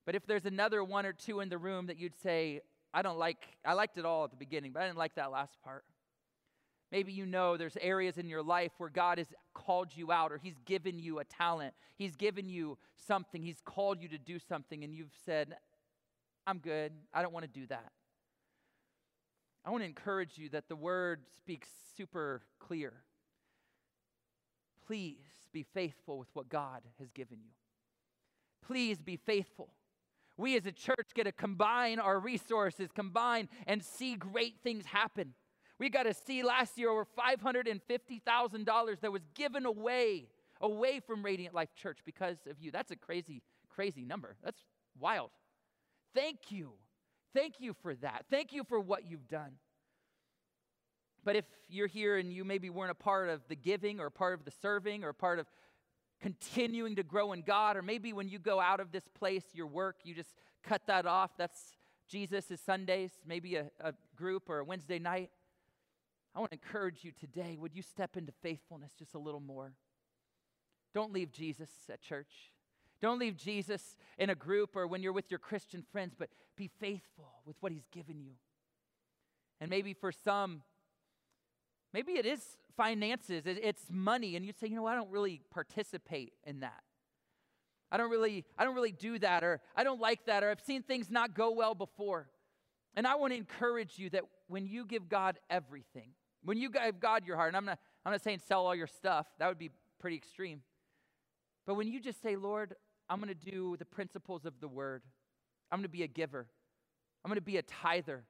[0.05, 2.61] But if there's another one or two in the room that you'd say,
[2.93, 5.31] I don't like, I liked it all at the beginning, but I didn't like that
[5.31, 5.85] last part.
[6.91, 10.37] Maybe you know there's areas in your life where God has called you out or
[10.37, 11.73] He's given you a talent.
[11.95, 12.77] He's given you
[13.07, 13.41] something.
[13.41, 15.55] He's called you to do something, and you've said,
[16.45, 16.91] I'm good.
[17.13, 17.91] I don't want to do that.
[19.65, 22.93] I want to encourage you that the word speaks super clear.
[24.85, 27.51] Please be faithful with what God has given you.
[28.65, 29.69] Please be faithful.
[30.35, 35.33] We as a church get to combine our resources, combine and see great things happen.
[35.79, 40.27] We got to see last year over $550,000 that was given away,
[40.61, 42.71] away from Radiant Life Church because of you.
[42.71, 44.35] That's a crazy, crazy number.
[44.43, 44.61] That's
[44.99, 45.31] wild.
[46.13, 46.73] Thank you.
[47.33, 48.25] Thank you for that.
[48.29, 49.53] Thank you for what you've done.
[51.23, 54.33] But if you're here and you maybe weren't a part of the giving or part
[54.33, 55.47] of the serving or part of
[56.21, 59.67] continuing to grow in God, or maybe when you go out of this place, your
[59.67, 61.31] work, you just cut that off.
[61.37, 61.75] That's
[62.09, 65.31] Jesus Sundays, maybe a, a group or a Wednesday night.
[66.35, 69.73] I want to encourage you today would you step into faithfulness just a little more?
[70.93, 72.52] Don't leave Jesus at church.
[73.03, 76.69] Don't leave Jesus in a group or when you're with your Christian friends, but be
[76.79, 78.31] faithful with what He's given you.
[79.59, 80.61] And maybe for some,
[81.93, 82.41] maybe it is
[82.77, 86.81] finances, it's money, and you say, you know, I don't really participate in that.
[87.91, 90.61] I don't really, I don't really do that, or I don't like that, or I've
[90.61, 92.29] seen things not go well before.
[92.95, 97.01] And I want to encourage you that when you give God everything, when you give
[97.01, 99.59] God your heart, and I'm not, I'm not saying sell all your stuff, that would
[99.59, 100.61] be pretty extreme.
[101.65, 102.75] But when you just say, Lord,
[103.13, 105.03] I'm going to do the principles of the word,
[105.71, 106.47] I'm going to be a giver,
[107.23, 108.23] I'm going to be a tither,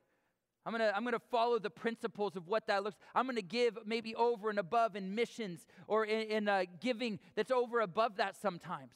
[0.66, 2.96] I'm gonna, I'm gonna follow the principles of what that looks.
[3.14, 7.52] I'm gonna give maybe over and above in missions or in, in uh, giving that's
[7.52, 8.94] over above that sometimes.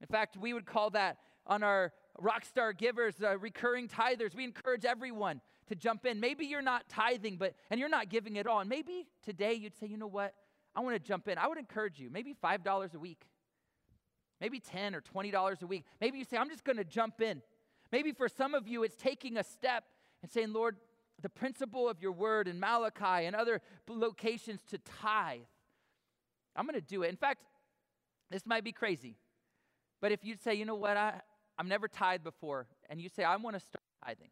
[0.00, 1.18] In fact, we would call that
[1.48, 1.92] on our
[2.22, 4.36] rockstar givers, uh, recurring tithers.
[4.36, 6.20] We encourage everyone to jump in.
[6.20, 8.60] Maybe you're not tithing, but and you're not giving it all.
[8.60, 10.34] And maybe today you'd say, you know what?
[10.76, 11.38] I want to jump in.
[11.38, 12.08] I would encourage you.
[12.08, 13.26] Maybe five dollars a week,
[14.40, 15.84] maybe ten or twenty dollars a week.
[16.00, 17.42] Maybe you say, I'm just going to jump in.
[17.90, 19.84] Maybe for some of you, it's taking a step
[20.22, 20.76] and saying, Lord,
[21.22, 25.40] the principle of your word in Malachi and other locations to tithe,
[26.54, 27.08] I'm going to do it.
[27.08, 27.42] In fact,
[28.30, 29.16] this might be crazy,
[30.00, 31.20] but if you say, you know what, I,
[31.58, 34.28] I've never tithed before, and you say, I want to start tithing.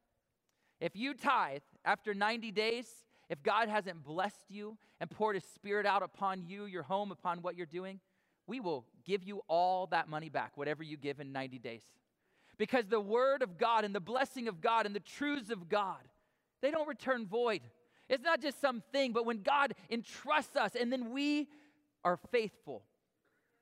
[0.80, 2.86] If you tithe after 90 days,
[3.30, 7.42] if God hasn't blessed you and poured his spirit out upon you, your home, upon
[7.42, 8.00] what you're doing,
[8.46, 11.82] we will give you all that money back, whatever you give in 90 days.
[12.58, 16.00] Because the word of God and the blessing of God and the truths of God,
[16.62, 17.60] they don't return void.
[18.08, 21.48] It's not just something, but when God entrusts us and then we
[22.04, 22.82] are faithful,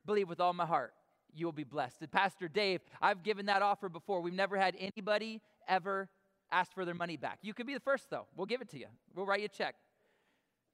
[0.04, 0.92] believe with all my heart,
[1.34, 2.10] you will be blessed.
[2.12, 4.20] Pastor Dave, I've given that offer before.
[4.20, 6.08] We've never had anybody ever
[6.52, 7.38] ask for their money back.
[7.42, 8.26] You could be the first, though.
[8.36, 9.74] We'll give it to you, we'll write you a check.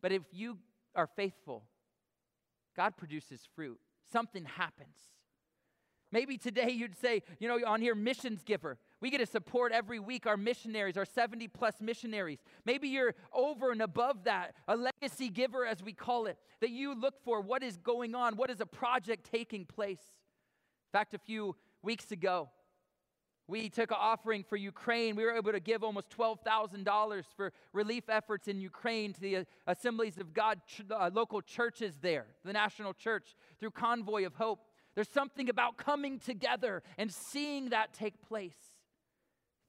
[0.03, 0.59] But if you
[0.95, 1.63] are faithful,
[2.77, 3.79] God produces fruit,
[4.11, 4.97] something happens.
[6.13, 8.79] Maybe today you'd say, you know, on here, missions giver.
[9.01, 12.41] We get to support every week our missionaries, our 70 plus missionaries.
[12.65, 16.95] Maybe you're over and above that, a legacy giver, as we call it, that you
[16.95, 20.01] look for what is going on, what is a project taking place.
[20.93, 22.51] In fact, a few weeks ago,
[23.51, 25.17] we took an offering for Ukraine.
[25.17, 29.45] We were able to give almost $12,000 for relief efforts in Ukraine to the uh,
[29.67, 34.61] Assemblies of God ch- uh, local churches there, the National Church, through Convoy of Hope.
[34.95, 38.57] There's something about coming together and seeing that take place.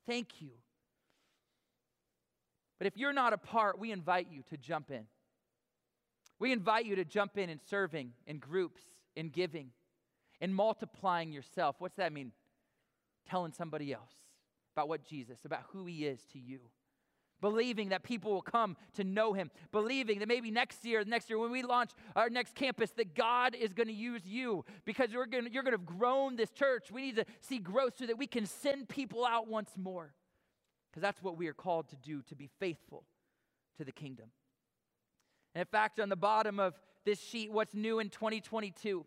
[0.08, 0.52] Thank you.
[2.78, 5.06] But if you're not a part, we invite you to jump in.
[6.40, 8.84] We invite you to jump in in serving, in groups,
[9.16, 9.72] in giving,
[10.40, 11.78] in multiplying yourself.
[11.80, 12.32] What's that mean?
[13.30, 14.14] Telling somebody else
[14.76, 16.60] about what Jesus, about who he is to you
[17.42, 21.40] believing that people will come to know him, believing that maybe next year, next year
[21.40, 25.26] when we launch our next campus, that God is going to use you because you're
[25.26, 26.92] going to, you're going to have grown this church.
[26.92, 30.14] We need to see growth so that we can send people out once more
[30.90, 33.04] because that's what we are called to do, to be faithful
[33.78, 34.28] to the kingdom.
[35.56, 39.06] And in fact, on the bottom of this sheet, what's new in 2022?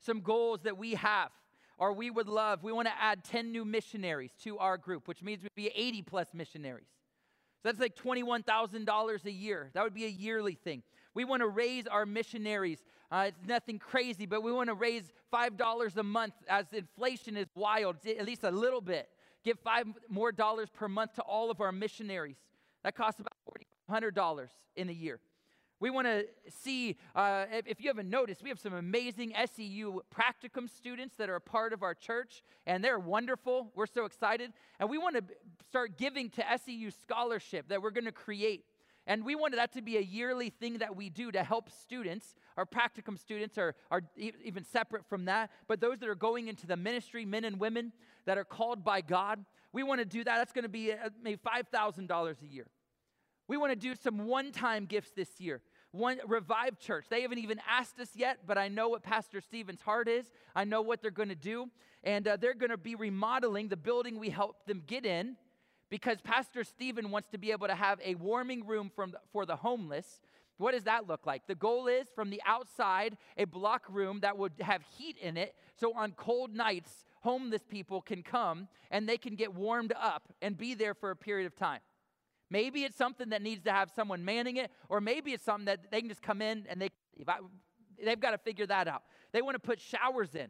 [0.00, 1.30] Some goals that we have
[1.78, 5.22] or we would love, we want to add 10 new missionaries to our group, which
[5.22, 6.88] means we'd be 80 plus missionaries.
[7.62, 9.70] So that's like $21,000 a year.
[9.74, 10.82] That would be a yearly thing.
[11.14, 12.78] We want to raise our missionaries.
[13.10, 17.48] Uh, it's nothing crazy, but we want to raise $5 a month as inflation is
[17.54, 19.08] wild, at least a little bit.
[19.44, 22.36] Give five more dollars per month to all of our missionaries.
[22.84, 23.32] That costs about
[23.90, 25.20] $400 in a year.
[25.80, 30.68] We want to see, uh, if, you haven't noticed, we have some amazing SEU practicum
[30.68, 33.70] students that are a part of our church, and they're wonderful.
[33.76, 34.52] We're so excited.
[34.80, 35.24] And we want to
[35.68, 38.64] start giving to SEU scholarship that we're going to create.
[39.06, 42.34] And we wanted that to be a yearly thing that we do to help students.
[42.56, 46.66] Our practicum students are, are even separate from that, but those that are going into
[46.66, 47.92] the ministry, men and women
[48.26, 50.36] that are called by God, we want to do that.
[50.38, 52.66] That's going to be uh, maybe $5,000 a year.
[53.48, 55.62] We want to do some one time gifts this year.
[55.92, 57.06] One revived Church.
[57.08, 60.30] They haven't even asked us yet, but I know what Pastor Stephen's heart is.
[60.54, 61.70] I know what they're going to do.
[62.04, 65.36] And uh, they're going to be remodeling the building we helped them get in
[65.90, 69.56] because Pastor Stephen wants to be able to have a warming room from for the
[69.56, 70.20] homeless.
[70.58, 71.46] What does that look like?
[71.46, 75.54] The goal is from the outside, a block room that would have heat in it.
[75.76, 80.58] So on cold nights, homeless people can come and they can get warmed up and
[80.58, 81.80] be there for a period of time.
[82.50, 85.90] Maybe it's something that needs to have someone manning it, or maybe it's something that
[85.90, 86.90] they can just come in and they,
[87.26, 87.38] I,
[88.02, 89.02] they've got to figure that out.
[89.32, 90.48] They want to put showers in.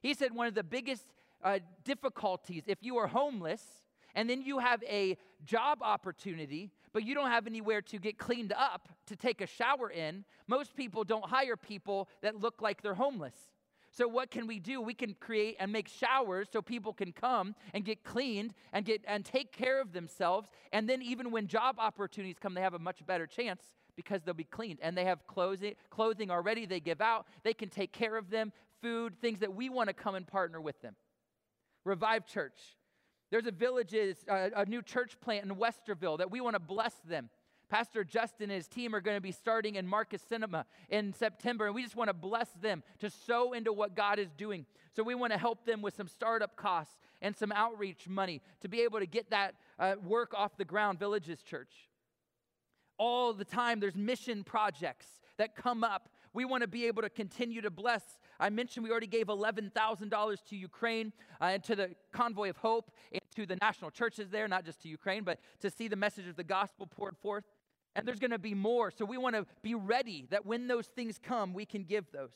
[0.00, 1.04] He said one of the biggest
[1.42, 3.62] uh, difficulties if you are homeless
[4.14, 8.52] and then you have a job opportunity, but you don't have anywhere to get cleaned
[8.52, 12.94] up to take a shower in, most people don't hire people that look like they're
[12.94, 13.34] homeless.
[13.92, 14.80] So, what can we do?
[14.80, 19.02] We can create and make showers so people can come and get cleaned and, get,
[19.06, 20.48] and take care of themselves.
[20.72, 23.62] And then, even when job opportunities come, they have a much better chance
[23.96, 24.78] because they'll be cleaned.
[24.80, 27.26] And they have clothing, clothing already they give out.
[27.42, 30.60] They can take care of them, food, things that we want to come and partner
[30.60, 30.94] with them.
[31.84, 32.76] Revive Church.
[33.30, 33.94] There's a village,
[34.28, 37.30] uh, a new church plant in Westerville that we want to bless them.
[37.70, 41.66] Pastor Justin and his team are going to be starting in Marcus Cinema in September,
[41.66, 44.66] and we just want to bless them to sow into what God is doing.
[44.94, 48.68] So we want to help them with some startup costs and some outreach money to
[48.68, 51.88] be able to get that uh, work off the ground, Villages Church.
[52.98, 55.06] All the time, there's mission projects
[55.38, 56.10] that come up.
[56.32, 58.02] We want to be able to continue to bless.
[58.38, 62.90] I mentioned we already gave $11,000 to Ukraine uh, and to the Convoy of Hope
[63.12, 66.26] and to the national churches there, not just to Ukraine, but to see the message
[66.28, 67.44] of the gospel poured forth.
[67.96, 68.90] And there's going to be more.
[68.90, 72.32] So we want to be ready that when those things come, we can give those.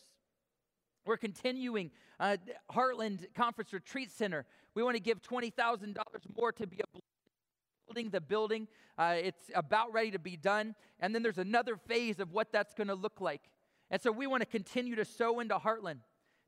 [1.07, 2.39] We're continuing uh,
[2.73, 4.47] Heartland Conference Retreat Center.
[4.75, 5.97] We want to give $20,000
[6.37, 6.81] more to be
[7.87, 8.67] building the building.
[8.97, 10.75] Uh, it's about ready to be done.
[10.99, 13.43] And then there's another phase of what that's going to look like.
[13.91, 15.99] And so we want to continue to sow into Heartland.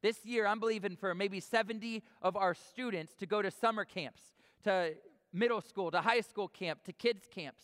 [0.02, 4.22] This year, I'm believing for maybe 70 of our students to go to summer camps,
[4.64, 4.94] to
[5.32, 7.62] middle school, to high school camp, to kids' camps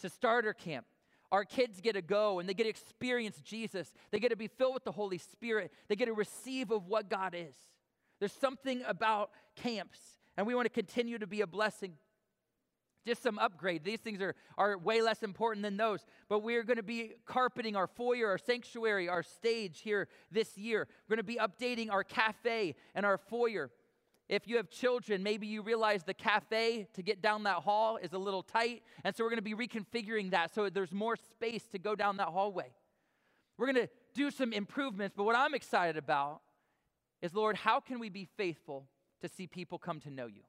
[0.00, 0.86] to starter camp.
[1.32, 3.92] Our kids get to go and they get to experience Jesus.
[4.10, 5.72] They get to be filled with the Holy Spirit.
[5.88, 7.54] They get to receive of what God is.
[8.18, 9.98] There's something about camps,
[10.36, 11.94] and we want to continue to be a blessing.
[13.06, 13.84] Just some upgrade.
[13.84, 16.04] These things are, are way less important than those.
[16.28, 20.88] But we're going to be carpeting our foyer, our sanctuary, our stage here this year.
[21.08, 23.70] We're going to be updating our cafe and our foyer.
[24.28, 28.12] If you have children, maybe you realize the cafe to get down that hall is
[28.12, 28.82] a little tight.
[29.04, 32.16] And so we're going to be reconfiguring that so there's more space to go down
[32.16, 32.72] that hallway.
[33.56, 36.40] We're going to do some improvements, but what I'm excited about
[37.22, 38.88] is Lord, how can we be faithful
[39.20, 40.42] to see people come to know you?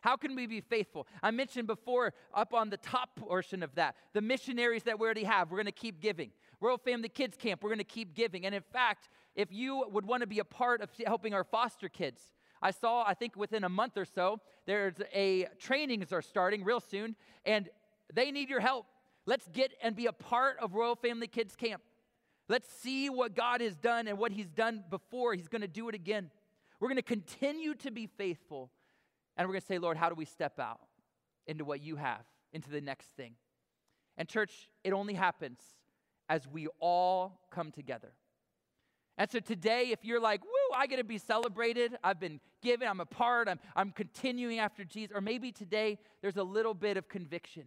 [0.00, 1.06] How can we be faithful?
[1.22, 5.24] I mentioned before up on the top portion of that, the missionaries that we already
[5.24, 6.30] have, we're going to keep giving.
[6.60, 8.46] Royal Family Kids Camp, we're going to keep giving.
[8.46, 11.88] And in fact, if you would want to be a part of helping our foster
[11.90, 12.22] kids,
[12.62, 16.80] I saw, I think within a month or so, there's a trainings are starting real
[16.80, 17.68] soon, and
[18.12, 18.86] they need your help.
[19.26, 21.82] Let's get and be a part of Royal Family Kids Camp.
[22.48, 25.34] Let's see what God has done and what He's done before.
[25.34, 26.30] He's going to do it again.
[26.80, 28.70] We're going to continue to be faithful,
[29.36, 30.80] and we're going to say, Lord, how do we step out
[31.46, 33.34] into what you have, into the next thing?
[34.16, 35.60] And, church, it only happens
[36.28, 38.12] as we all come together.
[39.16, 42.88] And so today, if you're like, woo, I get to be celebrated, I've been given,
[42.88, 46.96] I'm a part, I'm, I'm continuing after Jesus, or maybe today there's a little bit
[46.96, 47.64] of conviction.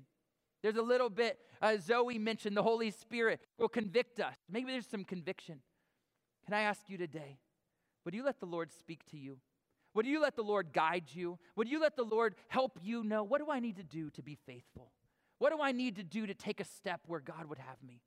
[0.62, 4.36] There's a little bit, uh, Zoe mentioned, the Holy Spirit will convict us.
[4.50, 5.60] Maybe there's some conviction.
[6.46, 7.38] Can I ask you today,
[8.06, 9.40] would you let the Lord speak to you?
[9.94, 11.38] Would you let the Lord guide you?
[11.56, 14.24] Would you let the Lord help you know what do I need to do to
[14.24, 14.92] be faithful?
[15.40, 18.02] What do I need to do to take a step where God would have me?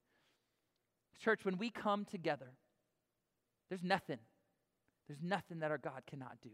[1.19, 2.53] Church, when we come together,
[3.69, 4.19] there's nothing.
[5.07, 6.51] There's nothing that our God cannot do.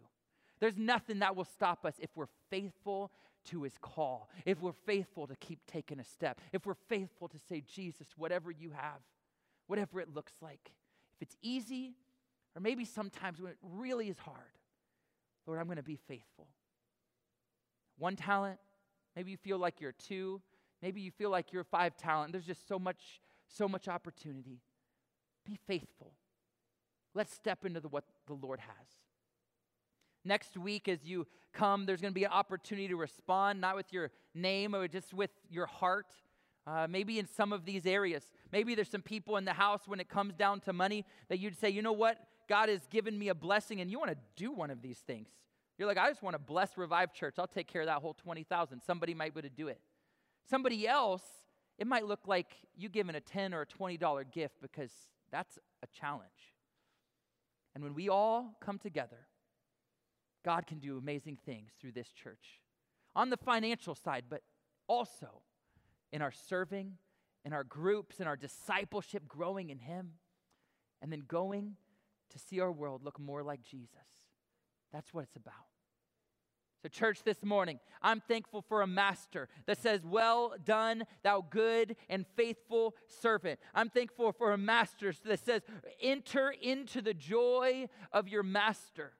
[0.60, 3.10] There's nothing that will stop us if we're faithful
[3.46, 7.38] to his call, if we're faithful to keep taking a step, if we're faithful to
[7.48, 9.00] say, Jesus, whatever you have,
[9.66, 10.70] whatever it looks like.
[11.16, 11.94] If it's easy,
[12.54, 14.36] or maybe sometimes when it really is hard,
[15.46, 16.46] Lord, I'm going to be faithful.
[17.98, 18.58] One talent,
[19.16, 20.40] maybe you feel like you're two,
[20.80, 22.32] maybe you feel like you're five talent.
[22.32, 24.60] There's just so much, so much opportunity.
[25.44, 26.12] Be faithful.
[27.14, 28.86] Let's step into the, what the Lord has.
[30.24, 33.92] Next week, as you come, there's going to be an opportunity to respond, not with
[33.92, 36.06] your name, or just with your heart.
[36.64, 38.22] Uh, maybe in some of these areas.
[38.52, 41.58] Maybe there's some people in the house when it comes down to money that you'd
[41.58, 42.18] say, you know what?
[42.48, 45.28] God has given me a blessing, and you want to do one of these things.
[45.76, 47.34] You're like, I just want to bless Revive Church.
[47.38, 48.80] I'll take care of that whole 20,000.
[48.86, 49.80] Somebody might be able to do it.
[50.48, 51.22] Somebody else
[51.78, 52.46] it might look like
[52.76, 54.92] you giving a 10 or a $20 gift because
[55.30, 56.51] that's a challenge.
[57.74, 59.28] And when we all come together,
[60.44, 62.60] God can do amazing things through this church
[63.14, 64.42] on the financial side, but
[64.88, 65.42] also
[66.12, 66.98] in our serving,
[67.44, 70.12] in our groups, in our discipleship, growing in Him,
[71.00, 71.76] and then going
[72.30, 73.88] to see our world look more like Jesus.
[74.92, 75.71] That's what it's about.
[76.82, 81.94] So, church, this morning, I'm thankful for a master that says, Well done, thou good
[82.08, 83.60] and faithful servant.
[83.72, 85.62] I'm thankful for a master that says,
[86.00, 89.12] Enter into the joy of your master.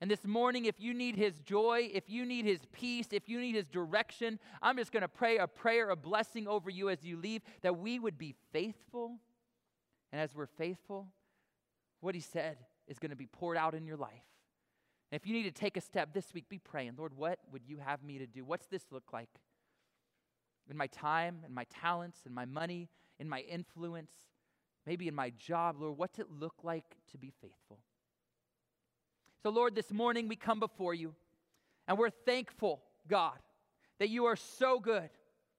[0.00, 3.38] And this morning, if you need his joy, if you need his peace, if you
[3.38, 7.04] need his direction, I'm just going to pray a prayer, a blessing over you as
[7.04, 9.18] you leave, that we would be faithful.
[10.10, 11.06] And as we're faithful,
[12.00, 12.56] what he said
[12.88, 14.24] is going to be poured out in your life.
[15.10, 17.62] And if you need to take a step this week, be praying, Lord, what would
[17.66, 18.44] you have me to do?
[18.44, 19.28] What's this look like?
[20.68, 22.88] In my time, in my talents, in my money,
[23.18, 24.12] in my influence,
[24.86, 27.78] maybe in my job, Lord, what's it look like to be faithful?
[29.42, 31.14] So, Lord, this morning we come before you
[31.88, 33.38] and we're thankful, God,
[33.98, 35.10] that you are so good.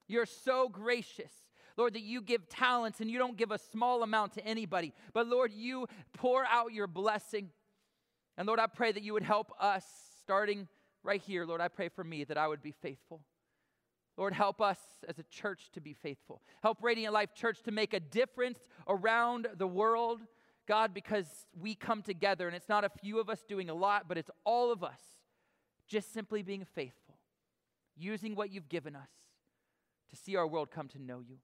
[0.07, 1.31] You're so gracious.
[1.77, 5.27] Lord, that you give talents and you don't give a small amount to anybody, but
[5.27, 7.49] Lord, you pour out your blessing.
[8.41, 9.85] And Lord, I pray that you would help us
[10.23, 10.67] starting
[11.03, 11.45] right here.
[11.45, 13.21] Lord, I pray for me that I would be faithful.
[14.17, 16.41] Lord, help us as a church to be faithful.
[16.63, 20.21] Help Radiant Life Church to make a difference around the world.
[20.67, 24.07] God, because we come together and it's not a few of us doing a lot,
[24.07, 25.01] but it's all of us
[25.87, 27.19] just simply being faithful,
[27.95, 29.11] using what you've given us
[30.09, 31.37] to see our world come to know you.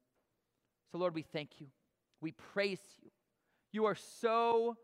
[0.91, 1.67] So, Lord, we thank you.
[2.21, 3.11] We praise you.
[3.71, 4.77] You are so,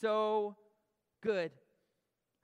[0.00, 0.56] so
[1.22, 1.50] good.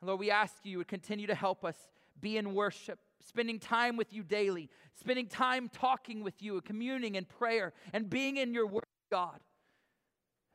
[0.00, 1.76] And Lord, we ask you to continue to help us
[2.20, 7.24] be in worship, spending time with you daily, spending time talking with you, communing in
[7.24, 9.40] prayer, and being in your word, God.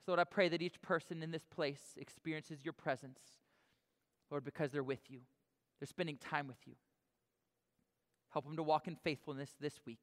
[0.06, 3.20] So, Lord, I pray that each person in this place experiences your presence,
[4.32, 5.20] Lord, because they're with you.
[5.80, 6.74] They're spending time with you.
[8.32, 10.00] Help them to walk in faithfulness this week.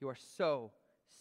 [0.00, 0.72] You are so,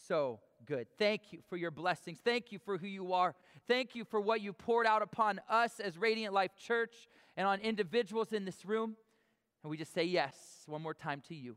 [0.07, 0.87] so good.
[0.97, 2.19] Thank you for your blessings.
[2.23, 3.35] Thank you for who you are.
[3.67, 7.59] Thank you for what you poured out upon us as Radiant Life Church and on
[7.59, 8.95] individuals in this room.
[9.63, 10.35] And we just say yes
[10.65, 11.55] one more time to you,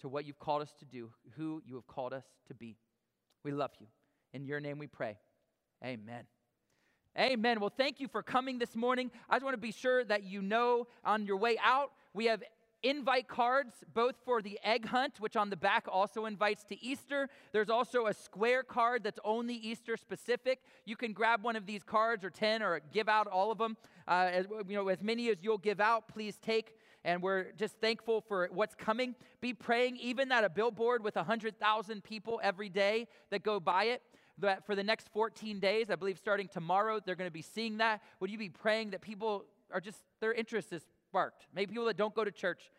[0.00, 2.76] to what you've called us to do, who you have called us to be.
[3.44, 3.86] We love you.
[4.32, 5.18] In your name we pray.
[5.84, 6.24] Amen.
[7.18, 7.58] Amen.
[7.58, 9.10] Well, thank you for coming this morning.
[9.28, 12.42] I just want to be sure that you know on your way out, we have
[12.82, 17.28] invite cards, both for the egg hunt, which on the back also invites to Easter.
[17.52, 20.60] There's also a square card that's only Easter specific.
[20.84, 23.76] You can grab one of these cards or 10 or give out all of them.
[24.08, 26.74] Uh, as, you know, as many as you'll give out, please take.
[27.04, 29.14] And we're just thankful for what's coming.
[29.40, 34.02] Be praying, even that a billboard with 100,000 people every day that go by it
[34.38, 37.78] that for the next 14 days, I believe starting tomorrow, they're going to be seeing
[37.78, 38.00] that.
[38.20, 41.46] Would you be praying that people are just, their interest is sparked?
[41.52, 42.70] Maybe people that don't go to church.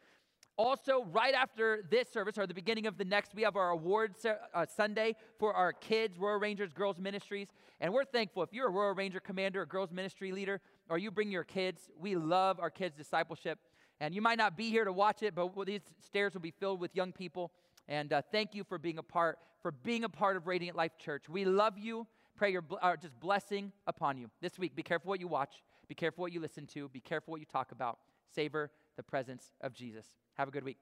[0.58, 4.26] Also, right after this service, or the beginning of the next, we have our awards
[4.26, 7.48] uh, Sunday for our kids, Royal Rangers Girls Ministries.
[7.82, 8.44] And we're thankful.
[8.44, 11.90] If you're a Royal Ranger commander, a girls ministry leader, or you bring your kids,
[12.00, 13.60] we love our kids' discipleship.
[14.00, 16.80] And you might not be here to watch it, but these stairs will be filled
[16.80, 17.52] with young people.
[17.88, 20.98] And uh, thank you for being a part for being a part of Radiant Life
[20.98, 21.30] Church.
[21.30, 22.08] We love you.
[22.36, 24.76] Pray your uh, just blessing upon you this week.
[24.76, 25.62] Be careful what you watch.
[25.88, 26.88] Be careful what you listen to.
[26.90, 28.00] Be careful what you talk about.
[28.34, 30.06] Savor the presence of Jesus.
[30.36, 30.82] Have a good week.